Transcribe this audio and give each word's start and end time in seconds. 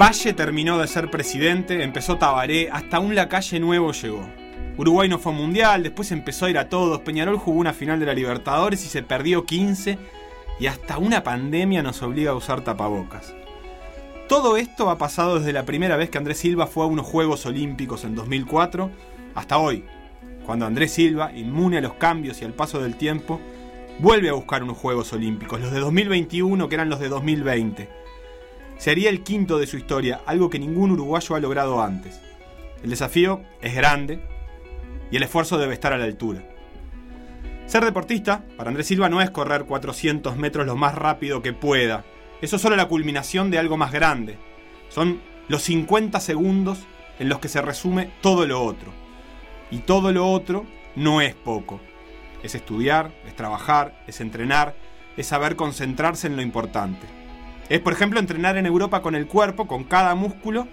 Valle 0.00 0.32
terminó 0.32 0.78
de 0.78 0.86
ser 0.86 1.10
presidente, 1.10 1.82
empezó 1.82 2.18
Tabaré, 2.18 2.70
hasta 2.70 3.00
un 3.00 3.16
Lacalle 3.16 3.58
nuevo 3.58 3.90
llegó. 3.92 4.28
Uruguay 4.76 5.08
no 5.08 5.18
fue 5.18 5.32
mundial, 5.32 5.82
después 5.82 6.12
empezó 6.12 6.46
a 6.46 6.50
ir 6.50 6.58
a 6.58 6.68
todos, 6.68 7.00
Peñarol 7.00 7.36
jugó 7.36 7.58
una 7.58 7.72
final 7.72 7.98
de 7.98 8.06
la 8.06 8.14
Libertadores 8.14 8.84
y 8.84 8.88
se 8.88 9.02
perdió 9.02 9.44
15 9.44 9.98
y 10.60 10.66
hasta 10.66 10.98
una 10.98 11.24
pandemia 11.24 11.82
nos 11.82 12.00
obliga 12.02 12.30
a 12.30 12.36
usar 12.36 12.60
tapabocas. 12.62 13.34
Todo 14.28 14.56
esto 14.56 14.88
ha 14.88 14.98
pasado 14.98 15.40
desde 15.40 15.52
la 15.52 15.64
primera 15.64 15.96
vez 15.96 16.10
que 16.10 16.18
Andrés 16.18 16.38
Silva 16.38 16.68
fue 16.68 16.84
a 16.84 16.86
unos 16.86 17.04
Juegos 17.04 17.44
Olímpicos 17.44 18.04
en 18.04 18.14
2004 18.14 18.90
hasta 19.34 19.58
hoy, 19.58 19.84
cuando 20.46 20.64
Andrés 20.64 20.92
Silva, 20.92 21.32
inmune 21.32 21.78
a 21.78 21.80
los 21.80 21.94
cambios 21.94 22.40
y 22.40 22.44
al 22.44 22.54
paso 22.54 22.80
del 22.80 22.94
tiempo, 22.94 23.40
vuelve 23.98 24.28
a 24.28 24.34
buscar 24.34 24.62
unos 24.62 24.78
Juegos 24.78 25.12
Olímpicos, 25.12 25.60
los 25.60 25.72
de 25.72 25.80
2021 25.80 26.68
que 26.68 26.74
eran 26.74 26.88
los 26.88 27.00
de 27.00 27.08
2020. 27.08 27.88
Sería 28.76 29.10
el 29.10 29.22
quinto 29.22 29.58
de 29.58 29.66
su 29.66 29.76
historia, 29.76 30.20
algo 30.24 30.50
que 30.50 30.60
ningún 30.60 30.92
uruguayo 30.92 31.34
ha 31.34 31.40
logrado 31.40 31.82
antes. 31.82 32.20
El 32.82 32.90
desafío 32.90 33.42
es 33.60 33.74
grande 33.74 34.20
y 35.10 35.16
el 35.16 35.24
esfuerzo 35.24 35.58
debe 35.58 35.74
estar 35.74 35.92
a 35.92 35.98
la 35.98 36.04
altura. 36.04 36.44
Ser 37.66 37.84
deportista, 37.84 38.44
para 38.56 38.68
Andrés 38.68 38.86
Silva, 38.86 39.08
no 39.08 39.20
es 39.20 39.30
correr 39.30 39.64
400 39.64 40.36
metros 40.36 40.64
lo 40.64 40.76
más 40.76 40.94
rápido 40.94 41.42
que 41.42 41.52
pueda. 41.52 42.04
Eso 42.40 42.56
es 42.56 42.62
solo 42.62 42.76
la 42.76 42.88
culminación 42.88 43.50
de 43.50 43.58
algo 43.58 43.76
más 43.76 43.92
grande. 43.92 44.38
Son 44.88 45.20
los 45.48 45.62
50 45.62 46.20
segundos 46.20 46.78
en 47.18 47.28
los 47.28 47.40
que 47.40 47.48
se 47.48 47.60
resume 47.60 48.10
todo 48.22 48.46
lo 48.46 48.62
otro. 48.62 48.92
Y 49.70 49.78
todo 49.78 50.12
lo 50.12 50.30
otro 50.30 50.64
no 50.94 51.20
es 51.20 51.34
poco. 51.34 51.80
Es 52.42 52.54
estudiar, 52.54 53.12
es 53.26 53.34
trabajar, 53.34 54.02
es 54.06 54.20
entrenar, 54.20 54.74
es 55.16 55.26
saber 55.26 55.56
concentrarse 55.56 56.26
en 56.26 56.36
lo 56.36 56.42
importante. 56.42 57.06
Es, 57.68 57.80
por 57.80 57.92
ejemplo, 57.92 58.20
entrenar 58.20 58.56
en 58.56 58.66
Europa 58.66 59.02
con 59.02 59.14
el 59.14 59.26
cuerpo, 59.26 59.66
con 59.66 59.84
cada 59.84 60.14
músculo, 60.14 60.68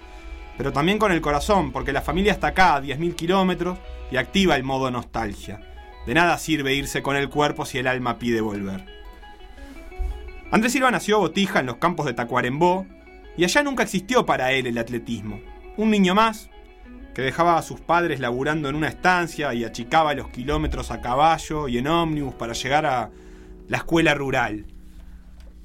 pero 0.58 0.72
también 0.72 1.00
con 1.00 1.12
el 1.12 1.22
corazón, 1.22 1.72
porque 1.72 1.92
la 1.92 2.02
familia 2.02 2.32
está 2.32 2.48
acá 2.48 2.76
a 2.76 2.82
10.000 2.82 3.16
kilómetros 3.16 3.78
y 4.12 4.18
activa 4.18 4.56
el 4.56 4.64
modo 4.64 4.90
nostalgia. 4.92 5.60
De 6.06 6.14
nada 6.14 6.38
sirve 6.38 6.74
irse 6.74 7.02
con 7.02 7.16
el 7.16 7.30
cuerpo 7.30 7.66
si 7.66 7.80
el 7.80 7.88
alma 7.88 8.20
pide 8.20 8.40
volver. 8.42 8.86
Andrés 10.52 10.72
Silva 10.72 10.92
nació 10.92 11.20
Botija 11.20 11.60
en 11.60 11.66
los 11.66 11.78
campos 11.78 12.06
de 12.06 12.14
Tacuarembó 12.14 12.86
y 13.36 13.44
allá 13.44 13.64
nunca 13.64 13.84
existió 13.84 14.26
para 14.26 14.52
él 14.52 14.68
el 14.68 14.78
atletismo. 14.78 15.42
Un 15.76 15.90
niño 15.90 16.16
más, 16.16 16.50
que 17.16 17.22
dejaba 17.22 17.58
a 17.58 17.62
sus 17.62 17.80
padres 17.80 18.20
laburando 18.20 18.68
en 18.68 18.76
una 18.76 18.90
estancia 18.90 19.54
y 19.54 19.64
achicaba 19.64 20.14
los 20.14 20.28
kilómetros 20.28 20.92
a 20.92 21.00
caballo 21.00 21.70
y 21.70 21.78
en 21.78 21.88
ómnibus 21.88 22.36
para 22.36 22.52
llegar 22.52 22.86
a 22.86 23.10
la 23.70 23.78
escuela 23.78 24.14
rural. 24.14 24.66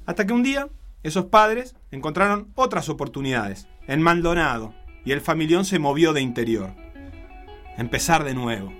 Hasta 0.05 0.25
que 0.25 0.31
un 0.31 0.43
día 0.43 0.69
esos 1.03 1.25
padres 1.25 1.75
encontraron 1.91 2.53
otras 2.55 2.87
oportunidades, 2.87 3.67
en 3.85 4.01
Maldonado, 4.01 4.73
y 5.03 5.11
el 5.11 5.19
familión 5.19 5.65
se 5.65 5.77
movió 5.77 6.13
de 6.13 6.21
interior. 6.21 6.73
Empezar 7.77 8.23
de 8.23 8.33
nuevo. 8.33 8.71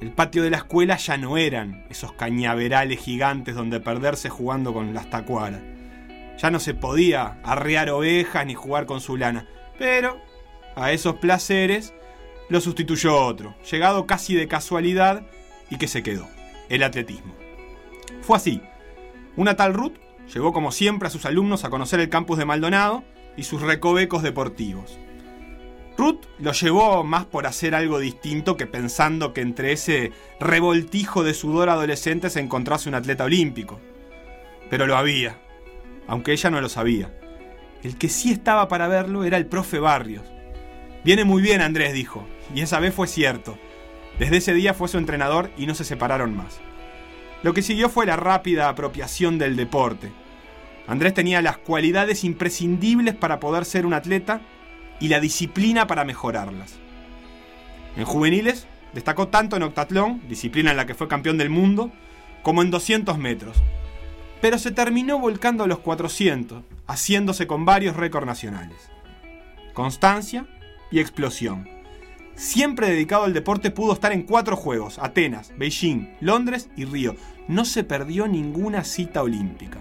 El 0.00 0.10
patio 0.10 0.42
de 0.42 0.50
la 0.50 0.56
escuela 0.56 0.96
ya 0.96 1.16
no 1.16 1.36
eran 1.36 1.86
esos 1.90 2.12
cañaverales 2.12 2.98
gigantes 2.98 3.54
donde 3.54 3.78
perderse 3.78 4.28
jugando 4.30 4.74
con 4.74 4.94
las 4.94 5.10
tacuaras. 5.10 5.60
Ya 6.38 6.50
no 6.50 6.58
se 6.58 6.74
podía 6.74 7.38
arrear 7.44 7.90
ovejas 7.90 8.46
ni 8.46 8.54
jugar 8.54 8.86
con 8.86 9.00
su 9.00 9.16
lana, 9.16 9.46
pero 9.78 10.20
a 10.78 10.92
esos 10.92 11.16
placeres 11.16 11.94
lo 12.48 12.60
sustituyó 12.60 13.16
otro, 13.20 13.54
llegado 13.70 14.06
casi 14.06 14.34
de 14.34 14.48
casualidad 14.48 15.26
y 15.70 15.76
que 15.76 15.88
se 15.88 16.02
quedó, 16.02 16.28
el 16.68 16.82
atletismo. 16.82 17.34
Fue 18.22 18.36
así. 18.36 18.62
Una 19.36 19.54
tal 19.54 19.74
Ruth 19.74 19.98
Llegó 20.32 20.52
como 20.52 20.72
siempre 20.72 21.08
a 21.08 21.10
sus 21.10 21.24
alumnos 21.24 21.64
a 21.64 21.70
conocer 21.70 22.00
el 22.00 22.10
campus 22.10 22.38
de 22.38 22.44
Maldonado 22.44 23.02
y 23.36 23.44
sus 23.44 23.62
recovecos 23.62 24.22
deportivos. 24.22 24.98
Ruth 25.96 26.26
lo 26.38 26.52
llevó 26.52 27.02
más 27.02 27.24
por 27.24 27.46
hacer 27.46 27.74
algo 27.74 27.98
distinto 27.98 28.56
que 28.56 28.66
pensando 28.66 29.32
que 29.32 29.40
entre 29.40 29.72
ese 29.72 30.12
revoltijo 30.38 31.24
de 31.24 31.34
sudor 31.34 31.70
adolescente 31.70 32.30
se 32.30 32.40
encontrase 32.40 32.88
un 32.88 32.94
atleta 32.94 33.24
olímpico. 33.24 33.80
Pero 34.70 34.86
lo 34.86 34.96
había, 34.96 35.38
aunque 36.06 36.32
ella 36.32 36.50
no 36.50 36.60
lo 36.60 36.68
sabía. 36.68 37.12
El 37.82 37.96
que 37.96 38.08
sí 38.08 38.30
estaba 38.30 38.68
para 38.68 38.86
verlo 38.86 39.24
era 39.24 39.38
el 39.38 39.46
profe 39.46 39.78
Barrios. 39.78 40.24
Viene 41.04 41.24
muy 41.24 41.42
bien, 41.42 41.60
Andrés 41.60 41.92
dijo, 41.92 42.26
y 42.54 42.60
esa 42.62 42.80
vez 42.80 42.94
fue 42.94 43.06
cierto. 43.06 43.58
Desde 44.18 44.38
ese 44.38 44.54
día 44.54 44.74
fue 44.74 44.88
su 44.88 44.98
entrenador 44.98 45.50
y 45.56 45.66
no 45.66 45.74
se 45.74 45.84
separaron 45.84 46.36
más. 46.36 46.60
Lo 47.42 47.54
que 47.54 47.62
siguió 47.62 47.88
fue 47.88 48.04
la 48.04 48.16
rápida 48.16 48.68
apropiación 48.68 49.38
del 49.38 49.54
deporte. 49.56 50.10
Andrés 50.88 51.14
tenía 51.14 51.40
las 51.40 51.58
cualidades 51.58 52.24
imprescindibles 52.24 53.14
para 53.14 53.38
poder 53.38 53.64
ser 53.64 53.86
un 53.86 53.94
atleta 53.94 54.40
y 54.98 55.08
la 55.08 55.20
disciplina 55.20 55.86
para 55.86 56.04
mejorarlas. 56.04 56.76
En 57.96 58.04
juveniles 58.04 58.66
destacó 58.92 59.28
tanto 59.28 59.56
en 59.56 59.62
octatlón, 59.62 60.22
disciplina 60.28 60.72
en 60.72 60.76
la 60.76 60.86
que 60.86 60.94
fue 60.94 61.06
campeón 61.06 61.38
del 61.38 61.50
mundo, 61.50 61.92
como 62.42 62.62
en 62.62 62.70
200 62.70 63.18
metros. 63.18 63.62
Pero 64.40 64.58
se 64.58 64.72
terminó 64.72 65.18
volcando 65.18 65.64
a 65.64 65.66
los 65.68 65.78
400, 65.80 66.62
haciéndose 66.86 67.46
con 67.46 67.64
varios 67.64 67.96
récords 67.96 68.26
nacionales. 68.26 68.90
Constancia 69.74 70.46
y 70.90 71.00
explosión 71.00 71.78
siempre 72.38 72.88
dedicado 72.88 73.24
al 73.24 73.34
deporte, 73.34 73.70
pudo 73.70 73.92
estar 73.92 74.12
en 74.12 74.22
cuatro 74.22 74.56
Juegos, 74.56 74.98
Atenas, 74.98 75.52
Beijing, 75.58 76.16
Londres 76.20 76.70
y 76.76 76.84
Río. 76.84 77.16
No 77.48 77.64
se 77.64 77.84
perdió 77.84 78.28
ninguna 78.28 78.84
cita 78.84 79.22
olímpica. 79.22 79.80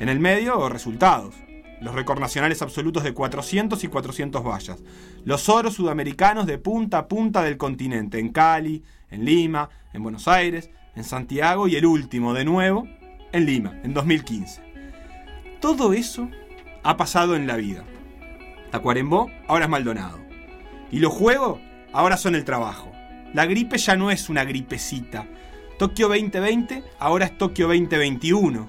En 0.00 0.08
el 0.08 0.20
medio, 0.20 0.68
resultados. 0.68 1.34
Los 1.80 1.94
récords 1.94 2.20
nacionales 2.20 2.62
absolutos 2.62 3.02
de 3.02 3.12
400 3.12 3.82
y 3.82 3.88
400 3.88 4.42
vallas. 4.44 4.82
Los 5.24 5.48
oros 5.48 5.74
sudamericanos 5.74 6.46
de 6.46 6.58
punta 6.58 6.98
a 6.98 7.08
punta 7.08 7.42
del 7.42 7.56
continente, 7.56 8.20
en 8.20 8.30
Cali, 8.30 8.82
en 9.10 9.24
Lima, 9.24 9.68
en 9.92 10.02
Buenos 10.02 10.28
Aires, 10.28 10.70
en 10.94 11.04
Santiago 11.04 11.66
y 11.66 11.76
el 11.76 11.84
último, 11.84 12.32
de 12.32 12.44
nuevo, 12.44 12.86
en 13.32 13.44
Lima, 13.44 13.80
en 13.82 13.92
2015. 13.92 14.62
Todo 15.60 15.92
eso 15.92 16.30
ha 16.84 16.96
pasado 16.96 17.34
en 17.34 17.46
la 17.46 17.56
vida. 17.56 17.84
Tacuarembó 18.74 19.30
ahora 19.46 19.66
es 19.66 19.70
Maldonado. 19.70 20.18
Y 20.90 20.98
los 20.98 21.12
juegos 21.12 21.60
ahora 21.92 22.16
son 22.16 22.34
el 22.34 22.44
trabajo. 22.44 22.90
La 23.32 23.46
gripe 23.46 23.78
ya 23.78 23.94
no 23.94 24.10
es 24.10 24.28
una 24.28 24.42
gripecita. 24.42 25.28
Tokio 25.78 26.08
2020 26.08 26.82
ahora 26.98 27.26
es 27.26 27.38
Tokio 27.38 27.68
2021. 27.68 28.68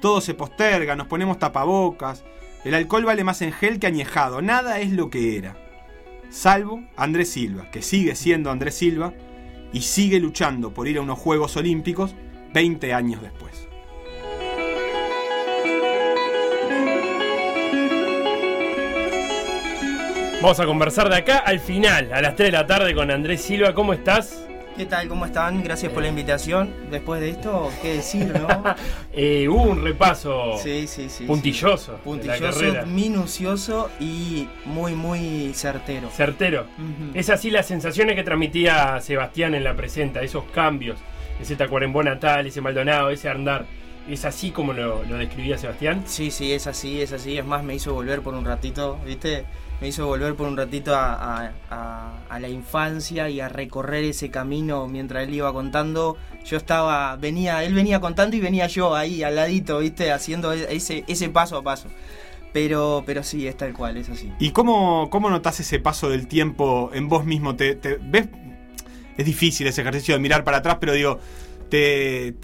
Todo 0.00 0.20
se 0.20 0.34
posterga, 0.34 0.94
nos 0.94 1.08
ponemos 1.08 1.40
tapabocas. 1.40 2.22
El 2.62 2.74
alcohol 2.74 3.06
vale 3.06 3.24
más 3.24 3.42
en 3.42 3.50
gel 3.50 3.80
que 3.80 3.88
añejado. 3.88 4.40
Nada 4.40 4.78
es 4.78 4.92
lo 4.92 5.10
que 5.10 5.36
era. 5.36 5.56
Salvo 6.30 6.84
Andrés 6.94 7.32
Silva, 7.32 7.72
que 7.72 7.82
sigue 7.82 8.14
siendo 8.14 8.52
Andrés 8.52 8.76
Silva 8.76 9.14
y 9.72 9.80
sigue 9.80 10.20
luchando 10.20 10.72
por 10.72 10.86
ir 10.86 10.98
a 10.98 11.02
unos 11.02 11.18
Juegos 11.18 11.56
Olímpicos 11.56 12.14
20 12.52 12.94
años 12.94 13.20
después. 13.20 13.66
Vamos 20.44 20.60
a 20.60 20.66
conversar 20.66 21.08
de 21.08 21.16
acá 21.16 21.38
al 21.38 21.58
final, 21.58 22.12
a 22.12 22.20
las 22.20 22.36
3 22.36 22.48
de 22.48 22.52
la 22.52 22.66
tarde 22.66 22.94
con 22.94 23.10
Andrés 23.10 23.40
Silva. 23.40 23.72
¿Cómo 23.72 23.94
estás? 23.94 24.46
¿Qué 24.76 24.84
tal? 24.84 25.08
¿Cómo 25.08 25.24
están? 25.24 25.64
Gracias 25.64 25.90
por 25.90 26.02
la 26.02 26.10
invitación. 26.10 26.70
Después 26.90 27.22
de 27.22 27.30
esto, 27.30 27.70
¿qué 27.80 27.94
decir, 27.94 28.26
no? 28.26 28.46
eh, 29.14 29.48
hubo 29.48 29.62
un 29.62 29.82
repaso 29.82 30.58
sí, 30.62 30.86
sí, 30.86 31.08
sí, 31.08 31.24
puntilloso. 31.24 31.94
Puntilloso, 32.04 32.84
minucioso 32.84 33.88
y 33.98 34.46
muy, 34.66 34.92
muy 34.92 35.54
certero. 35.54 36.10
Certero. 36.10 36.66
Es 37.14 37.30
así 37.30 37.50
las 37.50 37.64
sensaciones 37.64 38.14
que 38.14 38.22
transmitía 38.22 39.00
Sebastián 39.00 39.54
en 39.54 39.64
la 39.64 39.74
presenta, 39.74 40.20
esos 40.20 40.44
cambios, 40.52 40.98
ese 41.40 41.56
Tacuarembó 41.56 42.02
natal, 42.02 42.48
ese 42.48 42.60
Maldonado, 42.60 43.08
ese 43.08 43.30
andar. 43.30 43.64
¿Es 44.10 44.26
así 44.26 44.50
como 44.50 44.74
lo, 44.74 45.04
lo 45.04 45.16
describía 45.16 45.56
Sebastián? 45.56 46.02
Sí, 46.04 46.30
sí, 46.30 46.52
es 46.52 46.66
así, 46.66 47.00
es 47.00 47.14
así. 47.14 47.38
Es 47.38 47.46
más, 47.46 47.64
me 47.64 47.74
hizo 47.74 47.94
volver 47.94 48.20
por 48.20 48.34
un 48.34 48.44
ratito, 48.44 48.98
¿viste? 49.06 49.46
Me 49.84 49.88
hizo 49.88 50.06
volver 50.06 50.34
por 50.34 50.48
un 50.48 50.56
ratito 50.56 50.94
a, 50.96 51.50
la 52.40 52.48
infancia 52.48 53.28
y 53.28 53.40
a 53.40 53.50
recorrer 53.50 54.02
ese 54.04 54.30
camino 54.30 54.88
mientras 54.88 55.24
él 55.28 55.34
iba 55.34 55.52
contando. 55.52 56.16
Yo 56.42 56.56
estaba, 56.56 57.14
venía, 57.16 57.62
él 57.64 57.74
venía 57.74 58.00
contando 58.00 58.34
y 58.34 58.40
venía 58.40 58.66
yo 58.66 58.94
ahí 58.94 59.22
al 59.22 59.36
ladito, 59.36 59.80
¿viste? 59.80 60.10
Haciendo 60.10 60.52
ese, 60.52 61.04
ese 61.06 61.28
paso 61.28 61.58
a 61.58 61.62
paso. 61.62 61.88
Pero, 62.54 63.02
pero 63.04 63.22
sí, 63.22 63.46
es 63.46 63.58
tal 63.58 63.74
cual, 63.74 63.98
es 63.98 64.08
así. 64.08 64.32
¿Y 64.38 64.52
cómo, 64.52 65.10
cómo 65.10 65.28
notas 65.28 65.60
ese 65.60 65.78
paso 65.80 66.08
del 66.08 66.28
tiempo 66.28 66.90
en 66.94 67.10
vos 67.10 67.26
mismo? 67.26 67.54
¿Te, 67.54 67.74
ves? 68.00 68.28
Es 69.18 69.26
difícil 69.26 69.66
ese 69.66 69.82
ejercicio 69.82 70.14
de 70.14 70.20
mirar 70.20 70.44
para 70.44 70.56
atrás, 70.58 70.78
pero 70.80 70.94
digo, 70.94 71.20
¿te, 71.68 72.34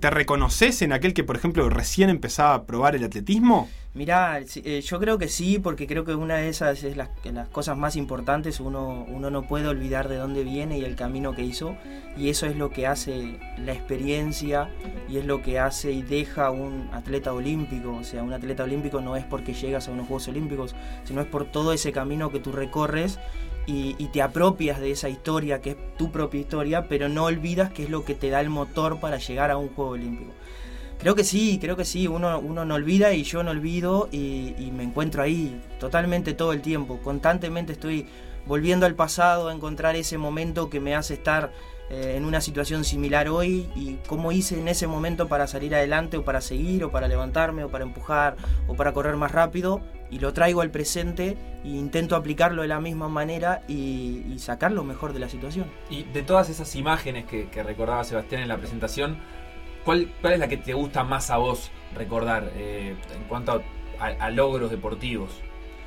reconoces 0.00 0.82
en 0.82 0.92
aquel 0.92 1.14
que, 1.14 1.24
por 1.24 1.36
ejemplo, 1.36 1.68
recién 1.68 2.10
empezaba 2.10 2.54
a 2.54 2.64
probar 2.64 2.96
el 2.96 3.04
atletismo? 3.04 3.68
Mirá, 3.92 4.40
eh, 4.40 4.80
yo 4.82 5.00
creo 5.00 5.18
que 5.18 5.26
sí, 5.26 5.58
porque 5.58 5.88
creo 5.88 6.04
que 6.04 6.14
una 6.14 6.36
de 6.36 6.48
esas 6.48 6.84
es 6.84 6.96
las, 6.96 7.08
las 7.24 7.48
cosas 7.48 7.76
más 7.76 7.96
importantes. 7.96 8.60
Uno, 8.60 9.04
uno 9.08 9.30
no 9.30 9.48
puede 9.48 9.66
olvidar 9.66 10.08
de 10.08 10.16
dónde 10.16 10.44
viene 10.44 10.78
y 10.78 10.84
el 10.84 10.94
camino 10.94 11.34
que 11.34 11.42
hizo. 11.42 11.76
Y 12.16 12.28
eso 12.28 12.46
es 12.46 12.56
lo 12.56 12.70
que 12.70 12.86
hace 12.86 13.36
la 13.58 13.72
experiencia 13.72 14.70
y 15.08 15.16
es 15.16 15.24
lo 15.24 15.42
que 15.42 15.58
hace 15.58 15.90
y 15.90 16.02
deja 16.02 16.50
un 16.50 16.88
atleta 16.92 17.32
olímpico. 17.32 17.96
O 17.96 18.04
sea, 18.04 18.22
un 18.22 18.32
atleta 18.32 18.62
olímpico 18.62 19.00
no 19.00 19.16
es 19.16 19.24
porque 19.24 19.54
llegas 19.54 19.88
a 19.88 19.90
unos 19.90 20.06
Juegos 20.06 20.28
Olímpicos, 20.28 20.76
sino 21.04 21.20
es 21.20 21.26
por 21.26 21.44
todo 21.44 21.72
ese 21.72 21.90
camino 21.90 22.30
que 22.30 22.38
tú 22.38 22.52
recorres 22.52 23.18
y, 23.66 23.94
te 24.12 24.22
apropias 24.22 24.80
de 24.80 24.90
esa 24.90 25.08
historia 25.08 25.60
que 25.60 25.70
es 25.70 25.76
tu 25.96 26.10
propia 26.10 26.40
historia, 26.40 26.88
pero 26.88 27.08
no 27.08 27.24
olvidas 27.24 27.70
que 27.70 27.84
es 27.84 27.90
lo 27.90 28.04
que 28.04 28.14
te 28.14 28.30
da 28.30 28.40
el 28.40 28.50
motor 28.50 28.98
para 28.98 29.18
llegar 29.18 29.50
a 29.50 29.56
un 29.56 29.68
Juego 29.68 29.92
Olímpico. 29.92 30.32
Creo 30.98 31.14
que 31.14 31.24
sí, 31.24 31.58
creo 31.60 31.76
que 31.76 31.84
sí, 31.84 32.08
uno, 32.08 32.38
uno 32.40 32.64
no 32.64 32.74
olvida 32.74 33.14
y 33.14 33.22
yo 33.22 33.42
no 33.42 33.52
olvido 33.52 34.08
y, 34.12 34.70
me 34.74 34.82
encuentro 34.82 35.22
ahí 35.22 35.60
totalmente 35.78 36.34
todo 36.34 36.52
el 36.52 36.62
tiempo, 36.62 36.98
constantemente 37.02 37.72
estoy 37.72 38.06
volviendo 38.46 38.86
al 38.86 38.94
pasado 38.94 39.48
a 39.48 39.54
encontrar 39.54 39.96
ese 39.96 40.18
momento 40.18 40.68
que 40.68 40.80
me 40.80 40.94
hace 40.94 41.14
estar 41.14 41.52
eh, 41.90 42.14
en 42.16 42.24
una 42.24 42.40
situación 42.40 42.84
similar 42.84 43.28
hoy 43.28 43.68
y 43.74 43.96
cómo 44.06 44.30
hice 44.30 44.58
en 44.58 44.68
ese 44.68 44.86
momento 44.86 45.26
para 45.26 45.48
salir 45.48 45.74
adelante 45.74 46.16
o 46.16 46.24
para 46.24 46.40
seguir 46.40 46.84
o 46.84 46.92
para 46.92 47.08
levantarme 47.08 47.64
o 47.64 47.68
para 47.68 47.84
empujar 47.84 48.36
o 48.68 48.76
para 48.76 48.92
correr 48.92 49.16
más 49.16 49.32
rápido 49.32 49.80
y 50.08 50.20
lo 50.20 50.32
traigo 50.32 50.60
al 50.60 50.70
presente 50.70 51.36
e 51.64 51.68
intento 51.68 52.14
aplicarlo 52.14 52.62
de 52.62 52.68
la 52.68 52.80
misma 52.80 53.08
manera 53.08 53.62
y, 53.66 54.24
y 54.32 54.38
sacar 54.38 54.70
lo 54.70 54.84
mejor 54.84 55.12
de 55.12 55.18
la 55.18 55.28
situación. 55.28 55.66
Y 55.90 56.04
de 56.04 56.22
todas 56.22 56.48
esas 56.48 56.74
imágenes 56.76 57.24
que, 57.26 57.62
recordaba 57.62 58.04
Sebastián 58.04 58.42
en 58.42 58.48
la 58.48 58.56
presentación, 58.56 59.18
¿Cuál, 59.84 60.12
¿Cuál, 60.20 60.34
es 60.34 60.38
la 60.38 60.48
que 60.48 60.58
te 60.58 60.74
gusta 60.74 61.04
más 61.04 61.30
a 61.30 61.38
vos 61.38 61.70
recordar 61.96 62.52
eh, 62.54 62.94
en 63.16 63.24
cuanto 63.24 63.62
a, 63.98 64.30
logros 64.30 64.70
deportivos? 64.70 65.30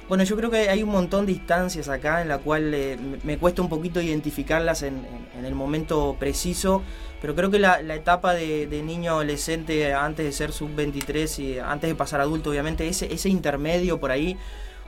Bueno, 0.09 0.25
yo 0.25 0.35
creo 0.35 0.51
que 0.51 0.69
hay 0.69 0.83
un 0.83 0.89
montón 0.89 1.25
de 1.25 1.31
instancias 1.31 1.87
acá 1.87 2.21
en 2.21 2.27
la 2.27 2.37
cual 2.39 2.73
eh, 2.73 2.97
me 3.23 3.37
cuesta 3.37 3.61
un 3.61 3.69
poquito 3.69 4.01
identificarlas 4.01 4.83
en, 4.83 4.95
en, 4.95 5.39
en, 5.39 5.45
el 5.45 5.55
momento 5.55 6.17
preciso, 6.19 6.83
pero 7.21 7.35
creo 7.35 7.49
que 7.49 7.57
la, 7.57 7.81
la 7.81 7.95
etapa 7.95 8.33
de, 8.33 8.67
de, 8.67 8.83
niño 8.83 9.13
adolescente 9.13 9.93
antes 9.93 10.25
de 10.25 10.31
ser 10.33 10.51
sub-23 10.51 11.39
y 11.39 11.59
antes 11.59 11.89
de 11.89 11.95
pasar 11.95 12.19
adulto, 12.19 12.49
obviamente, 12.49 12.87
ese, 12.87 13.13
ese 13.13 13.29
intermedio 13.29 13.99
por 13.99 14.11
ahí, 14.11 14.37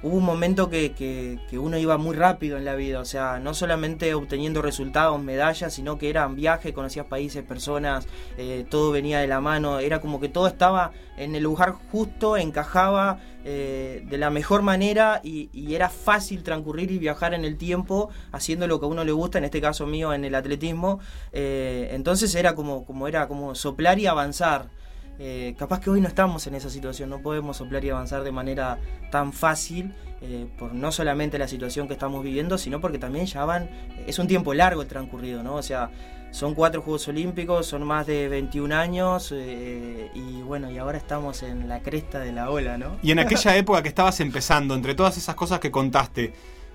hubo 0.05 0.17
un 0.17 0.23
momento 0.23 0.69
que, 0.69 0.93
que, 0.93 1.57
uno 1.57 1.79
iba 1.79 1.97
muy 1.97 2.15
rápido 2.15 2.57
en 2.57 2.65
la 2.65 2.75
vida, 2.75 2.99
o 2.99 3.05
sea, 3.05 3.39
no 3.39 3.55
solamente 3.55 4.13
obteniendo 4.13 4.61
resultados, 4.61 5.19
medallas, 5.19 5.73
sino 5.73 5.97
que 5.97 6.11
eran 6.11 6.35
viajes, 6.35 6.73
conocías 6.73 7.07
países, 7.07 7.43
personas, 7.43 8.05
eh, 8.37 8.67
todo 8.69 8.91
venía 8.91 9.19
de 9.19 9.25
la 9.25 9.41
mano, 9.41 9.79
era 9.79 10.01
como 10.01 10.19
que 10.19 10.29
todo 10.29 10.45
estaba 10.45 10.91
en 11.17 11.33
el 11.33 11.41
lugar 11.41 11.71
justo, 11.91 12.37
encajaba 12.37 13.19
eh, 13.43 14.05
de 14.07 14.17
la 14.19 14.29
mejor 14.29 14.61
manera 14.61 15.21
y, 15.23 15.49
y, 15.51 15.73
era 15.73 15.89
fácil 15.89 16.43
transcurrir 16.43 16.91
y 16.91 16.99
viajar 16.99 17.33
en 17.33 17.43
el 17.43 17.57
tiempo 17.57 18.09
haciendo 18.31 18.67
lo 18.67 18.79
que 18.79 18.85
a 18.85 18.89
uno 18.89 19.03
le 19.03 19.11
gusta, 19.11 19.39
en 19.39 19.45
este 19.45 19.59
caso 19.59 19.87
mío 19.87 20.13
en 20.13 20.23
el 20.23 20.35
atletismo, 20.35 20.99
eh, 21.31 21.89
entonces 21.93 22.35
era 22.35 22.53
como, 22.53 22.85
como, 22.85 23.07
era 23.07 23.27
como 23.27 23.55
soplar 23.55 23.97
y 23.97 24.05
avanzar. 24.05 24.69
Eh, 25.17 25.55
capaz 25.57 25.79
que 25.79 25.89
hoy 25.89 26.01
no 26.01 26.07
estamos 26.07 26.45
en 26.47 26.55
esa 26.55 26.69
situación, 26.69 27.09
no 27.09 27.19
podemos 27.19 27.57
soplar 27.57 27.83
y 27.85 27.89
avanzar 27.89 28.23
de 28.23 28.31
manera 28.31 28.79
tan 29.11 29.31
fácil, 29.31 29.93
eh, 30.21 30.47
por 30.57 30.73
no 30.73 30.91
solamente 30.91 31.37
la 31.37 31.47
situación 31.47 31.87
que 31.87 31.93
estamos 31.93 32.23
viviendo, 32.23 32.57
sino 32.57 32.81
porque 32.81 32.97
también 32.97 33.25
ya 33.25 33.45
van, 33.45 33.69
es 34.07 34.19
un 34.19 34.27
tiempo 34.27 34.53
largo 34.53 34.81
el 34.81 34.87
transcurrido, 34.87 35.41
¿no? 35.43 35.55
O 35.55 35.63
sea, 35.63 35.89
son 36.31 36.53
cuatro 36.53 36.81
Juegos 36.81 37.07
Olímpicos, 37.07 37.65
son 37.65 37.83
más 37.83 38.07
de 38.07 38.27
21 38.27 38.75
años 38.75 39.31
eh, 39.33 40.11
y 40.13 40.41
bueno, 40.41 40.69
y 40.69 40.77
ahora 40.77 40.97
estamos 40.97 41.43
en 41.43 41.69
la 41.69 41.81
cresta 41.81 42.19
de 42.19 42.33
la 42.33 42.49
ola, 42.49 42.77
¿no? 42.77 42.97
Y 43.01 43.11
en 43.11 43.19
aquella 43.19 43.55
época 43.57 43.81
que 43.81 43.87
estabas 43.87 44.19
empezando, 44.19 44.75
entre 44.75 44.95
todas 44.95 45.15
esas 45.17 45.35
cosas 45.35 45.59
que 45.61 45.71
contaste, 45.71 46.33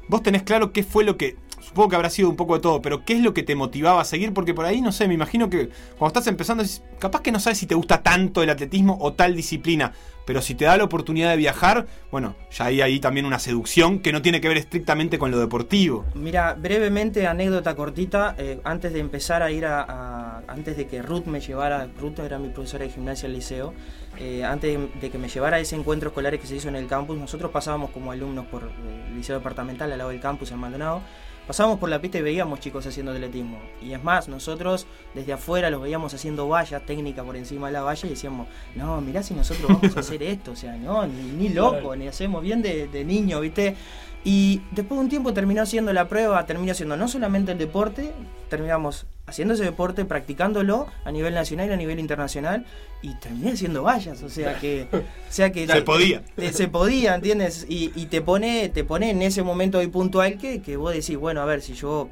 vos 0.09 0.23
tenés 0.23 0.45
claro 0.45 0.73
qué 0.73 0.83
fue 0.83 1.05
lo 1.05 1.19
que 1.19 1.37
supongo 1.71 1.89
que 1.91 1.97
habrá 1.97 2.11
sido 2.11 2.29
un 2.29 2.35
poco 2.35 2.55
de 2.55 2.61
todo, 2.61 2.83
pero 2.83 3.05
¿qué 3.05 3.13
es 3.13 3.21
lo 3.21 3.33
que 3.33 3.45
te 3.45 3.55
motivaba 3.55 4.01
a 4.01 4.05
seguir? 4.05 4.35
Porque 4.35 4.55
por 4.55 4.65
ahí, 4.65 4.81
no 4.81 4.91
sé, 4.91 5.07
me 5.07 5.15
imagino 5.15 5.49
que 5.49 5.69
cuando 5.97 6.09
estás 6.09 6.27
empezando, 6.27 6.65
capaz 6.99 7.23
que 7.23 7.31
no 7.31 7.39
sabes 7.39 7.59
si 7.59 7.67
te 7.67 7.77
gusta 7.77 8.03
tanto 8.03 8.43
el 8.43 8.51
atletismo 8.51 8.99
o 9.01 9.13
tal 9.13 9.37
disciplina, 9.37 9.93
pero 10.25 10.43
si 10.43 10.57
te 10.57 10.65
da 10.65 10.77
la 10.77 10.83
oportunidad 10.83 11.31
de 11.31 11.37
viajar, 11.37 11.87
bueno, 12.11 12.35
ya 12.51 12.65
hay 12.65 12.81
ahí 12.81 12.99
también 12.99 13.25
una 13.25 13.39
seducción 13.39 14.01
que 14.01 14.13
no 14.13 14.21
tiene 14.21 14.41
que 14.41 14.49
ver 14.49 14.57
estrictamente 14.57 15.17
con 15.17 15.31
lo 15.31 15.39
deportivo. 15.39 16.07
Mira, 16.17 16.55
brevemente, 16.55 17.29
anécdota 17.29 17.77
cortita, 17.77 18.35
eh, 18.37 18.61
antes 18.65 18.93
de 18.93 18.99
empezar 18.99 19.45
a 19.45 19.53
ir 19.53 19.65
a, 19.65 20.43
antes 20.49 20.77
de 20.77 20.89
que 20.89 21.03
Ruth 21.03 21.27
me 21.27 21.39
llevara, 21.39 21.89
Ruth 22.01 22.19
era 22.19 22.41
mi 22.41 22.49
profesora 22.49 22.85
de 22.85 22.91
gimnasia 22.91 23.29
al 23.29 23.33
liceo, 23.33 23.75
eh, 24.19 24.43
antes 24.45 24.77
de 25.01 25.11
que 25.11 25.19
me 25.19 25.29
llevara 25.29 25.59
a 25.59 25.61
ese 25.61 25.77
encuentro 25.77 26.09
escolar 26.09 26.37
que 26.37 26.49
se 26.49 26.57
hizo 26.57 26.69
en 26.69 26.75
el 26.75 26.89
campus, 26.89 27.17
nosotros 27.17 27.53
pasábamos 27.53 27.91
como 27.91 28.11
alumnos 28.11 28.47
por 28.47 28.65
el 29.09 29.17
liceo 29.17 29.37
departamental 29.37 29.93
al 29.93 29.99
lado 29.99 30.11
del 30.11 30.21
campus 30.21 30.51
en 30.51 30.59
Maldonado, 30.59 31.03
Pasábamos 31.51 31.81
por 31.81 31.89
la 31.89 32.01
pista 32.01 32.17
y 32.17 32.23
veíamos 32.23 32.61
chicos 32.61 32.87
haciendo 32.87 33.11
atletismo. 33.11 33.59
Y 33.83 33.93
es 33.93 34.05
más, 34.05 34.29
nosotros 34.29 34.87
desde 35.17 35.33
afuera 35.33 35.69
los 35.69 35.83
veíamos 35.83 36.15
haciendo 36.15 36.47
vallas, 36.47 36.87
técnica 36.87 37.25
por 37.25 37.37
encima 37.37 37.67
de 37.67 37.73
la 37.73 37.83
valla, 37.83 38.07
y 38.07 38.11
decíamos, 38.11 38.47
no, 38.77 39.01
mirá 39.01 39.25
si 39.25 39.35
nosotros 39.35 39.67
vamos 39.67 39.97
a 39.97 39.99
hacer 39.99 40.23
esto. 40.23 40.53
O 40.53 40.55
sea, 40.55 40.77
no, 40.77 41.05
ni, 41.09 41.25
ni 41.25 41.49
loco, 41.49 41.97
ni 41.97 42.07
hacemos 42.07 42.41
bien 42.41 42.63
de, 42.63 42.87
de 42.87 43.05
niño, 43.05 43.41
¿viste? 43.41 43.75
Y 44.23 44.63
después 44.71 44.97
de 44.97 45.05
un 45.05 45.09
tiempo 45.09 45.35
terminó 45.35 45.63
haciendo 45.63 45.93
la 45.93 46.07
prueba, 46.07 46.47
terminó 46.47 46.71
haciendo 46.71 46.97
no 46.97 47.09
solamente 47.09 47.51
el 47.51 47.59
deporte, 47.59 48.13
terminamos 48.49 49.07
haciendo 49.31 49.55
ese 49.55 49.65
deporte, 49.65 50.05
practicándolo 50.05 50.87
a 51.05 51.11
nivel 51.11 51.35
nacional 51.35 51.71
y 51.71 51.73
a 51.73 51.77
nivel 51.77 51.99
internacional, 51.99 52.67
y 53.03 53.15
terminé 53.15 53.53
haciendo 53.53 53.83
vallas, 53.83 54.23
o 54.23 54.29
sea 54.29 54.59
que, 54.59 54.87
o 54.93 55.33
sea 55.33 55.51
que 55.51 55.67
se 55.67 55.73
te, 55.73 55.83
podía, 55.83 56.23
te, 56.37 56.53
se 56.53 56.69
podía, 56.69 57.15
¿entiendes? 57.15 57.67
Y, 57.69 57.93
y, 57.95 58.07
te 58.07 58.21
pone, 58.21 58.69
te 58.69 58.85
pone 58.85 59.11
en 59.11 59.23
ese 59.23 59.43
momento 59.43 59.79
ahí 59.79 59.87
puntual 59.87 60.37
que, 60.39 60.61
que 60.61 60.77
vos 60.77 60.93
decís, 60.93 61.17
bueno, 61.17 61.41
a 61.41 61.47
ver, 61.47 61.63
si 61.63 61.75
yo 61.75 62.11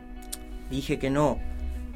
dije 0.70 0.98
que 0.98 1.10
no 1.10 1.38